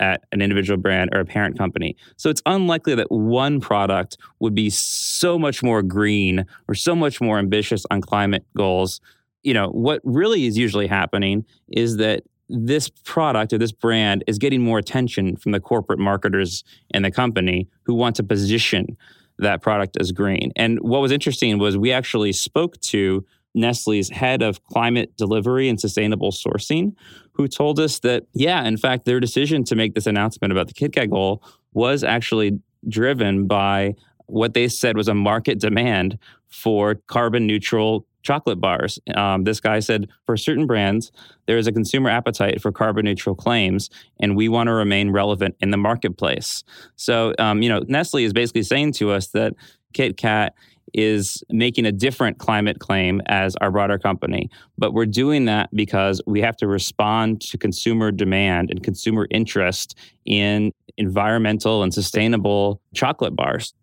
at 0.00 0.24
an 0.32 0.42
individual 0.42 0.76
brand 0.76 1.10
or 1.12 1.20
a 1.20 1.24
parent 1.24 1.56
company. 1.56 1.96
So 2.16 2.28
it's 2.28 2.42
unlikely 2.46 2.96
that 2.96 3.10
one 3.12 3.60
product 3.60 4.18
would 4.40 4.54
be 4.54 4.68
so 4.68 5.38
much 5.38 5.62
more 5.62 5.82
green 5.82 6.46
or 6.68 6.74
so 6.74 6.96
much 6.96 7.20
more 7.20 7.38
ambitious 7.38 7.86
on 7.92 8.00
climate 8.00 8.44
goals. 8.56 9.00
You 9.44 9.54
know, 9.54 9.68
what 9.68 10.00
really 10.02 10.46
is 10.46 10.58
usually 10.58 10.88
happening 10.88 11.44
is 11.68 11.96
that 11.98 12.24
this 12.48 12.90
product 13.04 13.52
or 13.52 13.58
this 13.58 13.72
brand 13.72 14.24
is 14.26 14.38
getting 14.38 14.62
more 14.62 14.78
attention 14.78 15.36
from 15.36 15.52
the 15.52 15.60
corporate 15.60 16.00
marketers 16.00 16.64
in 16.90 17.02
the 17.02 17.10
company 17.10 17.68
who 17.84 17.94
want 17.94 18.16
to 18.16 18.24
position 18.24 18.96
that 19.38 19.62
product 19.62 19.96
as 20.00 20.12
green. 20.12 20.52
And 20.56 20.78
what 20.80 21.00
was 21.00 21.12
interesting 21.12 21.58
was 21.58 21.76
we 21.76 21.92
actually 21.92 22.32
spoke 22.32 22.80
to 22.80 23.24
Nestle's 23.54 24.10
head 24.10 24.42
of 24.42 24.64
climate 24.64 25.16
delivery 25.16 25.68
and 25.68 25.80
sustainable 25.80 26.30
sourcing, 26.30 26.94
who 27.32 27.48
told 27.48 27.78
us 27.80 28.00
that, 28.00 28.24
yeah, 28.32 28.64
in 28.64 28.76
fact, 28.76 29.04
their 29.04 29.20
decision 29.20 29.64
to 29.64 29.76
make 29.76 29.94
this 29.94 30.06
announcement 30.06 30.52
about 30.52 30.68
the 30.68 30.74
KitKat 30.74 31.10
goal 31.10 31.42
was 31.72 32.04
actually 32.04 32.58
driven 32.88 33.46
by 33.46 33.94
what 34.26 34.54
they 34.54 34.68
said 34.68 34.96
was 34.96 35.08
a 35.08 35.14
market 35.14 35.58
demand 35.58 36.18
for 36.48 36.96
carbon 37.06 37.46
neutral 37.46 38.06
chocolate 38.22 38.60
bars. 38.60 38.98
Um, 39.14 39.44
this 39.44 39.60
guy 39.60 39.80
said 39.80 40.08
for 40.24 40.36
certain 40.36 40.66
brands, 40.66 41.12
there 41.46 41.58
is 41.58 41.66
a 41.66 41.72
consumer 41.72 42.08
appetite 42.08 42.60
for 42.60 42.72
carbon 42.72 43.04
neutral 43.04 43.34
claims, 43.34 43.90
and 44.18 44.34
we 44.34 44.48
want 44.48 44.68
to 44.68 44.72
remain 44.72 45.10
relevant 45.10 45.56
in 45.60 45.70
the 45.70 45.76
marketplace. 45.76 46.64
So, 46.96 47.34
um, 47.38 47.62
you 47.62 47.68
know, 47.68 47.82
Nestle 47.86 48.24
is 48.24 48.32
basically 48.32 48.62
saying 48.62 48.92
to 48.92 49.10
us 49.10 49.28
that 49.28 49.54
KitKat 49.92 50.50
is 50.94 51.42
making 51.50 51.84
a 51.84 51.92
different 51.92 52.38
climate 52.38 52.78
claim 52.78 53.20
as 53.26 53.56
our 53.56 53.70
broader 53.70 53.98
company. 53.98 54.48
But 54.78 54.94
we're 54.94 55.06
doing 55.06 55.44
that 55.46 55.68
because 55.74 56.22
we 56.26 56.40
have 56.40 56.56
to 56.58 56.66
respond 56.66 57.40
to 57.42 57.58
consumer 57.58 58.10
demand 58.10 58.70
and 58.70 58.82
consumer 58.82 59.26
interest 59.30 59.98
in 60.24 60.72
environmental 60.96 61.82
and 61.82 61.92
sustainable 61.92 62.80
chocolate 62.94 63.34
bars. 63.34 63.74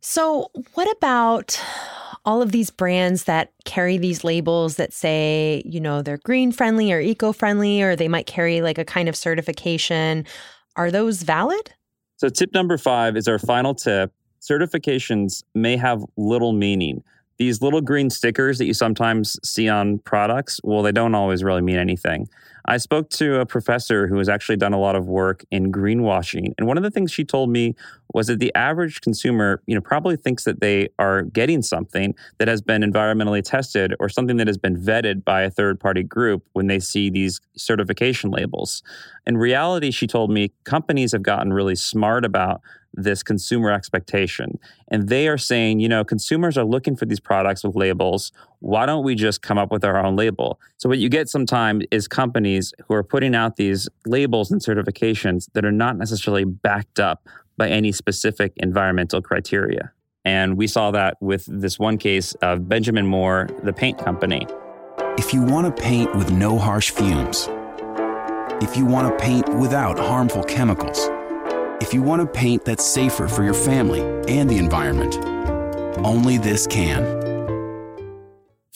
So, 0.00 0.50
what 0.74 0.90
about 0.96 1.60
all 2.24 2.42
of 2.42 2.52
these 2.52 2.70
brands 2.70 3.24
that 3.24 3.52
carry 3.64 3.98
these 3.98 4.24
labels 4.24 4.76
that 4.76 4.92
say, 4.92 5.62
you 5.64 5.80
know, 5.80 6.02
they're 6.02 6.18
green 6.18 6.52
friendly 6.52 6.92
or 6.92 7.00
eco 7.00 7.32
friendly, 7.32 7.82
or 7.82 7.96
they 7.96 8.08
might 8.08 8.26
carry 8.26 8.60
like 8.60 8.78
a 8.78 8.84
kind 8.84 9.08
of 9.08 9.16
certification? 9.16 10.24
Are 10.76 10.90
those 10.90 11.22
valid? 11.22 11.72
So, 12.16 12.28
tip 12.28 12.52
number 12.52 12.78
five 12.78 13.16
is 13.16 13.28
our 13.28 13.38
final 13.38 13.74
tip. 13.74 14.12
Certifications 14.40 15.42
may 15.54 15.76
have 15.76 16.04
little 16.16 16.52
meaning. 16.52 17.02
These 17.38 17.60
little 17.60 17.80
green 17.82 18.08
stickers 18.08 18.58
that 18.58 18.64
you 18.64 18.74
sometimes 18.74 19.38
see 19.44 19.68
on 19.68 19.98
products, 19.98 20.60
well, 20.64 20.82
they 20.82 20.92
don't 20.92 21.14
always 21.14 21.44
really 21.44 21.60
mean 21.60 21.76
anything. 21.76 22.28
I 22.68 22.78
spoke 22.78 23.10
to 23.10 23.40
a 23.40 23.46
professor 23.46 24.08
who 24.08 24.18
has 24.18 24.28
actually 24.28 24.56
done 24.56 24.72
a 24.72 24.80
lot 24.80 24.96
of 24.96 25.06
work 25.06 25.44
in 25.50 25.70
greenwashing. 25.70 26.52
And 26.58 26.66
one 26.66 26.76
of 26.76 26.82
the 26.82 26.90
things 26.90 27.12
she 27.12 27.24
told 27.24 27.48
me 27.50 27.74
was 28.12 28.26
that 28.26 28.40
the 28.40 28.54
average 28.54 29.00
consumer, 29.02 29.62
you 29.66 29.74
know, 29.74 29.80
probably 29.80 30.16
thinks 30.16 30.44
that 30.44 30.60
they 30.60 30.88
are 30.98 31.22
getting 31.22 31.62
something 31.62 32.14
that 32.38 32.48
has 32.48 32.60
been 32.60 32.82
environmentally 32.82 33.42
tested 33.42 33.94
or 34.00 34.08
something 34.08 34.36
that 34.38 34.46
has 34.46 34.58
been 34.58 34.76
vetted 34.76 35.24
by 35.24 35.42
a 35.42 35.50
third 35.50 35.78
party 35.78 36.02
group 36.02 36.44
when 36.54 36.66
they 36.66 36.80
see 36.80 37.08
these 37.08 37.40
certification 37.56 38.30
labels. 38.30 38.82
In 39.26 39.36
reality, 39.36 39.90
she 39.90 40.06
told 40.06 40.30
me 40.30 40.52
companies 40.64 41.12
have 41.12 41.22
gotten 41.22 41.52
really 41.52 41.76
smart 41.76 42.24
about 42.24 42.62
this 42.96 43.22
consumer 43.22 43.70
expectation. 43.70 44.58
And 44.88 45.08
they 45.08 45.28
are 45.28 45.38
saying, 45.38 45.80
you 45.80 45.88
know, 45.88 46.02
consumers 46.02 46.56
are 46.56 46.64
looking 46.64 46.96
for 46.96 47.04
these 47.04 47.20
products 47.20 47.62
with 47.62 47.76
labels. 47.76 48.32
Why 48.66 48.84
don't 48.84 49.04
we 49.04 49.14
just 49.14 49.42
come 49.42 49.58
up 49.58 49.70
with 49.70 49.84
our 49.84 49.96
own 49.96 50.16
label? 50.16 50.58
So, 50.76 50.88
what 50.88 50.98
you 50.98 51.08
get 51.08 51.28
sometimes 51.28 51.84
is 51.92 52.08
companies 52.08 52.74
who 52.88 52.94
are 52.94 53.04
putting 53.04 53.32
out 53.32 53.54
these 53.54 53.88
labels 54.06 54.50
and 54.50 54.60
certifications 54.60 55.48
that 55.52 55.64
are 55.64 55.70
not 55.70 55.96
necessarily 55.96 56.42
backed 56.42 56.98
up 56.98 57.28
by 57.56 57.68
any 57.68 57.92
specific 57.92 58.54
environmental 58.56 59.22
criteria. 59.22 59.92
And 60.24 60.56
we 60.56 60.66
saw 60.66 60.90
that 60.90 61.16
with 61.20 61.44
this 61.46 61.78
one 61.78 61.96
case 61.96 62.34
of 62.42 62.68
Benjamin 62.68 63.06
Moore, 63.06 63.48
the 63.62 63.72
paint 63.72 63.98
company. 63.98 64.44
If 65.16 65.32
you 65.32 65.42
want 65.42 65.76
to 65.76 65.82
paint 65.82 66.12
with 66.16 66.32
no 66.32 66.58
harsh 66.58 66.90
fumes, 66.90 67.48
if 68.60 68.76
you 68.76 68.84
want 68.84 69.16
to 69.16 69.24
paint 69.24 69.48
without 69.60 69.96
harmful 69.96 70.42
chemicals, 70.42 71.08
if 71.80 71.94
you 71.94 72.02
want 72.02 72.20
to 72.20 72.26
paint 72.26 72.64
that's 72.64 72.84
safer 72.84 73.28
for 73.28 73.44
your 73.44 73.54
family 73.54 74.00
and 74.26 74.50
the 74.50 74.58
environment. 74.58 75.16
Only 76.04 76.36
this 76.36 76.66
can. 76.66 77.25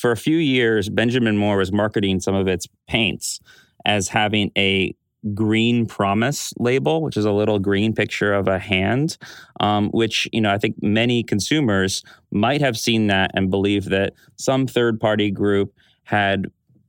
For 0.00 0.12
a 0.12 0.16
few 0.16 0.38
years, 0.38 0.88
Benjamin 0.88 1.36
Moore 1.36 1.58
was 1.58 1.72
marketing 1.72 2.20
some 2.20 2.34
of 2.34 2.48
its 2.48 2.66
paints 2.88 3.38
as 3.84 4.08
having 4.08 4.50
a 4.56 4.94
green 5.34 5.84
promise 5.84 6.54
label 6.58 7.02
which 7.02 7.14
is 7.14 7.26
a 7.26 7.30
little 7.30 7.58
green 7.58 7.92
picture 7.92 8.32
of 8.32 8.48
a 8.48 8.58
hand 8.58 9.18
um, 9.60 9.90
which 9.90 10.26
you 10.32 10.40
know 10.40 10.50
i 10.50 10.56
think 10.56 10.74
many 10.80 11.22
consumers 11.22 12.02
might 12.30 12.62
have 12.62 12.74
seen 12.74 13.08
that 13.08 13.30
and 13.34 13.50
believe 13.50 13.84
that 13.84 14.14
some 14.36 14.66
third 14.66 14.98
party 14.98 15.30
group 15.30 15.74
had 16.04 16.46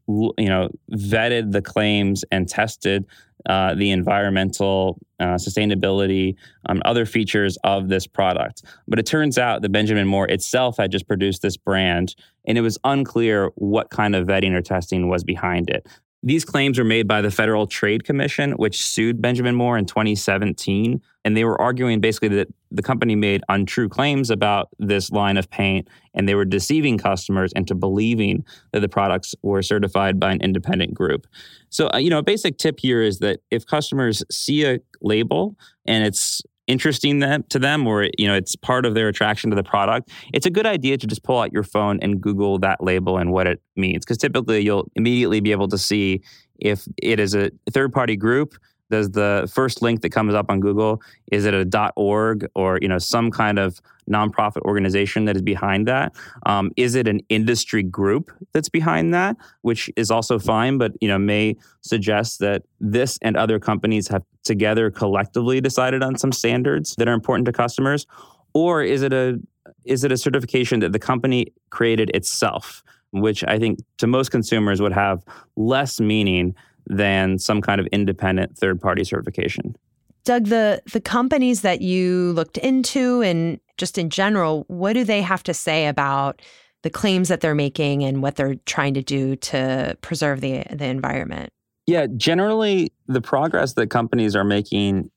you 0.07 0.33
know 0.47 0.69
vetted 0.93 1.51
the 1.51 1.61
claims 1.61 2.23
and 2.31 2.47
tested 2.47 3.05
uh, 3.49 3.73
the 3.73 3.89
environmental 3.89 4.99
uh, 5.19 5.35
sustainability, 5.35 6.35
um, 6.69 6.81
other 6.85 7.05
features 7.05 7.57
of 7.63 7.89
this 7.89 8.05
product. 8.05 8.63
But 8.87 8.99
it 8.99 9.05
turns 9.05 9.37
out 9.37 9.63
that 9.63 9.71
Benjamin 9.71 10.07
Moore 10.07 10.27
itself 10.27 10.77
had 10.77 10.91
just 10.91 11.07
produced 11.07 11.41
this 11.41 11.57
brand, 11.57 12.15
and 12.45 12.57
it 12.57 12.61
was 12.61 12.77
unclear 12.83 13.51
what 13.55 13.89
kind 13.89 14.15
of 14.15 14.27
vetting 14.27 14.53
or 14.53 14.61
testing 14.61 15.09
was 15.09 15.23
behind 15.23 15.69
it. 15.69 15.87
These 16.23 16.45
claims 16.45 16.77
were 16.77 16.85
made 16.85 17.07
by 17.07 17.21
the 17.21 17.31
Federal 17.31 17.65
Trade 17.65 18.03
Commission, 18.03 18.51
which 18.51 18.85
sued 18.85 19.23
Benjamin 19.23 19.55
Moore 19.55 19.75
in 19.75 19.85
2017. 19.85 21.01
And 21.25 21.37
they 21.37 21.43
were 21.43 21.59
arguing 21.59 21.99
basically 21.99 22.29
that 22.29 22.47
the 22.69 22.83
company 22.83 23.15
made 23.15 23.41
untrue 23.49 23.89
claims 23.89 24.29
about 24.29 24.69
this 24.77 25.11
line 25.11 25.37
of 25.37 25.49
paint, 25.49 25.87
and 26.13 26.29
they 26.29 26.35
were 26.35 26.45
deceiving 26.45 26.99
customers 26.99 27.51
into 27.53 27.73
believing 27.73 28.45
that 28.71 28.81
the 28.81 28.89
products 28.89 29.33
were 29.41 29.63
certified 29.63 30.19
by 30.19 30.31
an 30.31 30.41
independent 30.41 30.93
group. 30.93 31.25
So, 31.69 31.89
uh, 31.91 31.97
you 31.97 32.11
know, 32.11 32.19
a 32.19 32.23
basic 32.23 32.57
tip 32.57 32.79
here 32.79 33.01
is 33.01 33.17
that 33.19 33.39
if 33.49 33.65
customers 33.65 34.23
see 34.31 34.63
a 34.65 34.79
label 35.01 35.55
and 35.85 36.05
it's 36.05 36.43
interesting 36.71 37.19
them, 37.19 37.43
to 37.49 37.59
them 37.59 37.85
or 37.85 38.07
you 38.17 38.27
know 38.27 38.33
it's 38.33 38.55
part 38.55 38.85
of 38.85 38.95
their 38.95 39.09
attraction 39.09 39.49
to 39.49 39.55
the 39.55 39.63
product 39.63 40.09
it's 40.33 40.45
a 40.45 40.49
good 40.49 40.65
idea 40.65 40.97
to 40.97 41.05
just 41.05 41.21
pull 41.23 41.39
out 41.39 41.51
your 41.51 41.63
phone 41.63 41.99
and 42.01 42.21
google 42.21 42.57
that 42.57 42.81
label 42.81 43.17
and 43.17 43.31
what 43.31 43.45
it 43.45 43.61
means 43.75 44.05
because 44.05 44.17
typically 44.17 44.61
you'll 44.61 44.89
immediately 44.95 45.41
be 45.41 45.51
able 45.51 45.67
to 45.67 45.77
see 45.77 46.21
if 46.59 46.87
it 47.01 47.19
is 47.19 47.35
a 47.35 47.51
third 47.71 47.91
party 47.91 48.15
group 48.15 48.55
does 48.91 49.11
the 49.11 49.49
first 49.51 49.81
link 49.81 50.01
that 50.01 50.11
comes 50.11 50.33
up 50.33 50.47
on 50.49 50.59
Google 50.59 51.01
is 51.31 51.45
it 51.45 51.53
a 51.53 51.93
.org 51.95 52.47
or 52.53 52.77
you 52.81 52.87
know 52.87 52.99
some 52.99 53.31
kind 53.31 53.57
of 53.57 53.81
nonprofit 54.09 54.61
organization 54.63 55.25
that 55.25 55.35
is 55.35 55.41
behind 55.41 55.87
that? 55.87 56.13
Um, 56.45 56.71
is 56.75 56.95
it 56.95 57.07
an 57.07 57.21
industry 57.29 57.81
group 57.81 58.31
that's 58.51 58.69
behind 58.69 59.13
that, 59.13 59.37
which 59.61 59.89
is 59.95 60.11
also 60.11 60.37
fine, 60.37 60.77
but 60.77 60.91
you 61.01 61.07
know 61.07 61.17
may 61.17 61.55
suggest 61.81 62.39
that 62.39 62.63
this 62.79 63.17
and 63.21 63.35
other 63.35 63.59
companies 63.59 64.07
have 64.09 64.23
together 64.43 64.91
collectively 64.91 65.61
decided 65.61 66.03
on 66.03 66.17
some 66.17 66.31
standards 66.31 66.95
that 66.97 67.07
are 67.07 67.13
important 67.13 67.45
to 67.45 67.51
customers, 67.51 68.05
or 68.53 68.83
is 68.83 69.01
it 69.01 69.13
a 69.13 69.39
is 69.85 70.03
it 70.03 70.11
a 70.11 70.17
certification 70.17 70.79
that 70.81 70.91
the 70.91 70.99
company 70.99 71.47
created 71.69 72.11
itself? 72.13 72.83
Which 73.11 73.43
I 73.45 73.59
think 73.59 73.79
to 73.97 74.07
most 74.07 74.31
consumers 74.31 74.81
would 74.81 74.93
have 74.93 75.23
less 75.55 75.99
meaning 75.99 76.55
than 76.91 77.39
some 77.39 77.61
kind 77.61 77.79
of 77.79 77.87
independent 77.87 78.57
third 78.57 78.79
party 78.79 79.03
certification. 79.03 79.75
Doug, 80.23 80.47
the 80.47 80.81
the 80.91 81.01
companies 81.01 81.61
that 81.61 81.81
you 81.81 82.33
looked 82.33 82.57
into 82.59 83.21
and 83.21 83.59
just 83.77 83.97
in 83.97 84.09
general, 84.09 84.65
what 84.67 84.93
do 84.93 85.03
they 85.03 85.21
have 85.21 85.41
to 85.43 85.53
say 85.53 85.87
about 85.87 86.41
the 86.83 86.89
claims 86.89 87.29
that 87.29 87.41
they're 87.41 87.55
making 87.55 88.03
and 88.03 88.21
what 88.21 88.35
they're 88.35 88.55
trying 88.65 88.93
to 88.93 89.01
do 89.01 89.35
to 89.37 89.97
preserve 90.01 90.41
the 90.41 90.63
the 90.69 90.85
environment? 90.85 91.49
Yeah, 91.87 92.05
generally 92.15 92.91
the 93.07 93.21
progress 93.21 93.73
that 93.73 93.87
companies 93.87 94.35
are 94.35 94.43
making 94.43 95.09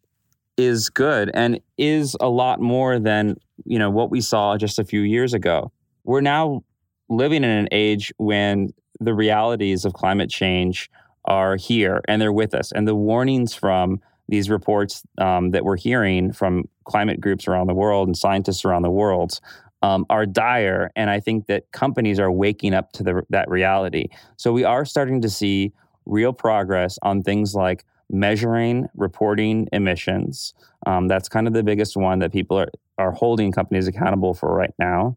is 0.56 0.88
good 0.88 1.30
and 1.34 1.60
is 1.76 2.16
a 2.20 2.28
lot 2.28 2.60
more 2.60 2.98
than, 2.98 3.36
you 3.64 3.78
know, 3.78 3.90
what 3.90 4.10
we 4.10 4.20
saw 4.20 4.56
just 4.56 4.78
a 4.78 4.84
few 4.84 5.00
years 5.00 5.34
ago. 5.34 5.72
We're 6.04 6.20
now 6.20 6.62
living 7.08 7.44
in 7.44 7.50
an 7.50 7.68
age 7.72 8.12
when 8.16 8.72
the 9.00 9.12
realities 9.12 9.84
of 9.84 9.92
climate 9.92 10.30
change 10.30 10.88
are 11.24 11.56
here 11.56 12.00
and 12.08 12.20
they're 12.20 12.32
with 12.32 12.54
us. 12.54 12.72
And 12.72 12.86
the 12.86 12.94
warnings 12.94 13.54
from 13.54 14.00
these 14.28 14.48
reports 14.48 15.02
um, 15.18 15.50
that 15.50 15.64
we're 15.64 15.76
hearing 15.76 16.32
from 16.32 16.64
climate 16.84 17.20
groups 17.20 17.46
around 17.46 17.66
the 17.66 17.74
world 17.74 18.08
and 18.08 18.16
scientists 18.16 18.64
around 18.64 18.82
the 18.82 18.90
world 18.90 19.40
um, 19.82 20.06
are 20.08 20.24
dire. 20.24 20.90
And 20.96 21.10
I 21.10 21.20
think 21.20 21.46
that 21.46 21.70
companies 21.72 22.18
are 22.18 22.32
waking 22.32 22.72
up 22.72 22.92
to 22.92 23.02
the, 23.02 23.22
that 23.30 23.48
reality. 23.50 24.08
So 24.36 24.52
we 24.52 24.64
are 24.64 24.84
starting 24.84 25.20
to 25.22 25.30
see 25.30 25.72
real 26.06 26.32
progress 26.32 26.98
on 27.02 27.22
things 27.22 27.54
like 27.54 27.84
measuring, 28.10 28.86
reporting 28.94 29.68
emissions. 29.72 30.54
Um, 30.86 31.08
that's 31.08 31.28
kind 31.28 31.46
of 31.46 31.52
the 31.52 31.62
biggest 31.62 31.96
one 31.96 32.18
that 32.20 32.32
people 32.32 32.58
are, 32.58 32.70
are 32.98 33.12
holding 33.12 33.52
companies 33.52 33.86
accountable 33.86 34.34
for 34.34 34.54
right 34.54 34.74
now. 34.78 35.16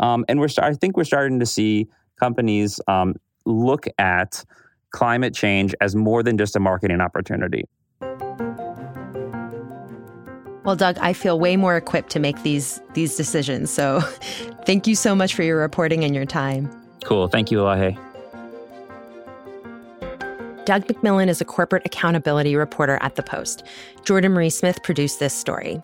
Um, 0.00 0.24
and 0.28 0.40
we're 0.40 0.48
I 0.58 0.74
think 0.74 0.96
we're 0.96 1.04
starting 1.04 1.40
to 1.40 1.46
see 1.46 1.88
companies 2.18 2.80
um, 2.88 3.14
look 3.44 3.86
at 3.98 4.44
climate 4.92 5.34
change 5.34 5.74
as 5.80 5.96
more 5.96 6.22
than 6.22 6.38
just 6.38 6.56
a 6.56 6.60
marketing 6.60 7.00
opportunity. 7.00 7.64
Well, 10.64 10.76
Doug, 10.76 10.96
I 10.98 11.12
feel 11.12 11.40
way 11.40 11.56
more 11.56 11.76
equipped 11.76 12.10
to 12.10 12.20
make 12.20 12.40
these 12.42 12.80
these 12.94 13.16
decisions. 13.16 13.70
So, 13.70 14.00
thank 14.64 14.86
you 14.86 14.94
so 14.94 15.14
much 15.14 15.34
for 15.34 15.42
your 15.42 15.58
reporting 15.58 16.04
and 16.04 16.14
your 16.14 16.26
time. 16.26 16.70
Cool. 17.04 17.26
Thank 17.26 17.50
you, 17.50 17.58
Elahe. 17.58 17.98
Doug 20.64 20.86
MacMillan 20.86 21.28
is 21.28 21.40
a 21.40 21.44
corporate 21.44 21.82
accountability 21.84 22.54
reporter 22.54 22.96
at 23.02 23.16
The 23.16 23.22
Post. 23.22 23.64
Jordan 24.04 24.32
Marie 24.32 24.50
Smith 24.50 24.80
produced 24.84 25.18
this 25.18 25.34
story. 25.34 25.82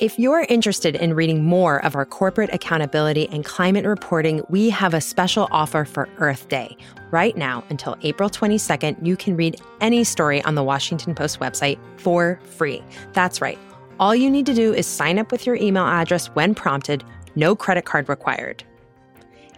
If 0.00 0.16
you're 0.16 0.46
interested 0.48 0.94
in 0.94 1.14
reading 1.14 1.42
more 1.44 1.84
of 1.84 1.96
our 1.96 2.06
corporate 2.06 2.54
accountability 2.54 3.28
and 3.30 3.44
climate 3.44 3.84
reporting, 3.84 4.44
we 4.48 4.70
have 4.70 4.94
a 4.94 5.00
special 5.00 5.48
offer 5.50 5.84
for 5.84 6.08
Earth 6.18 6.48
Day. 6.48 6.76
Right 7.10 7.36
now, 7.36 7.64
until 7.68 7.96
April 8.02 8.30
22nd, 8.30 9.04
you 9.04 9.16
can 9.16 9.34
read 9.34 9.60
any 9.80 10.04
story 10.04 10.40
on 10.44 10.54
the 10.54 10.62
Washington 10.62 11.16
Post 11.16 11.40
website 11.40 11.80
for 11.96 12.38
free. 12.44 12.80
That's 13.12 13.40
right. 13.40 13.58
All 13.98 14.14
you 14.14 14.30
need 14.30 14.46
to 14.46 14.54
do 14.54 14.72
is 14.72 14.86
sign 14.86 15.18
up 15.18 15.32
with 15.32 15.44
your 15.44 15.56
email 15.56 15.84
address 15.84 16.28
when 16.28 16.54
prompted, 16.54 17.02
no 17.34 17.56
credit 17.56 17.84
card 17.84 18.08
required. 18.08 18.62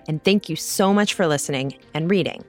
And 0.08 0.24
thank 0.24 0.48
you 0.48 0.56
so 0.56 0.94
much 0.94 1.12
for 1.12 1.26
listening 1.26 1.76
and 1.92 2.10
reading. 2.10 2.42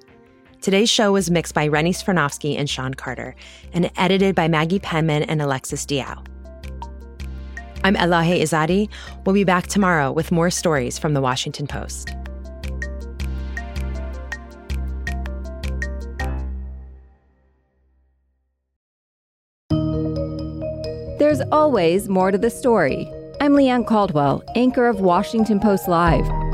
Today's 0.61 0.89
show 0.89 1.11
was 1.11 1.29
mixed 1.29 1.53
by 1.53 1.67
Rennie 1.67 1.91
Svirnovskiy 1.91 2.57
and 2.57 2.69
Sean 2.69 2.93
Carter 2.93 3.35
and 3.73 3.91
edited 3.97 4.33
by 4.33 4.47
Maggie 4.47 4.79
Penman 4.79 5.23
and 5.23 5.41
Alexis 5.41 5.85
Diao. 5.85 6.25
I'm 7.83 7.95
Elahe 7.95 8.41
Izadi. 8.41 8.89
We'll 9.25 9.33
be 9.33 9.43
back 9.43 9.65
tomorrow 9.65 10.11
with 10.11 10.31
more 10.31 10.51
stories 10.51 10.99
from 10.99 11.13
the 11.15 11.21
Washington 11.21 11.65
Post. 11.65 12.09
There's 21.17 21.41
always 21.51 22.07
more 22.07 22.31
to 22.31 22.37
the 22.37 22.49
story. 22.49 23.11
I'm 23.39 23.55
Leigh 23.55 23.69
Ann 23.69 23.85
Caldwell, 23.85 24.43
anchor 24.55 24.87
of 24.87 24.99
Washington 24.99 25.59
Post 25.59 25.87
Live. 25.87 26.25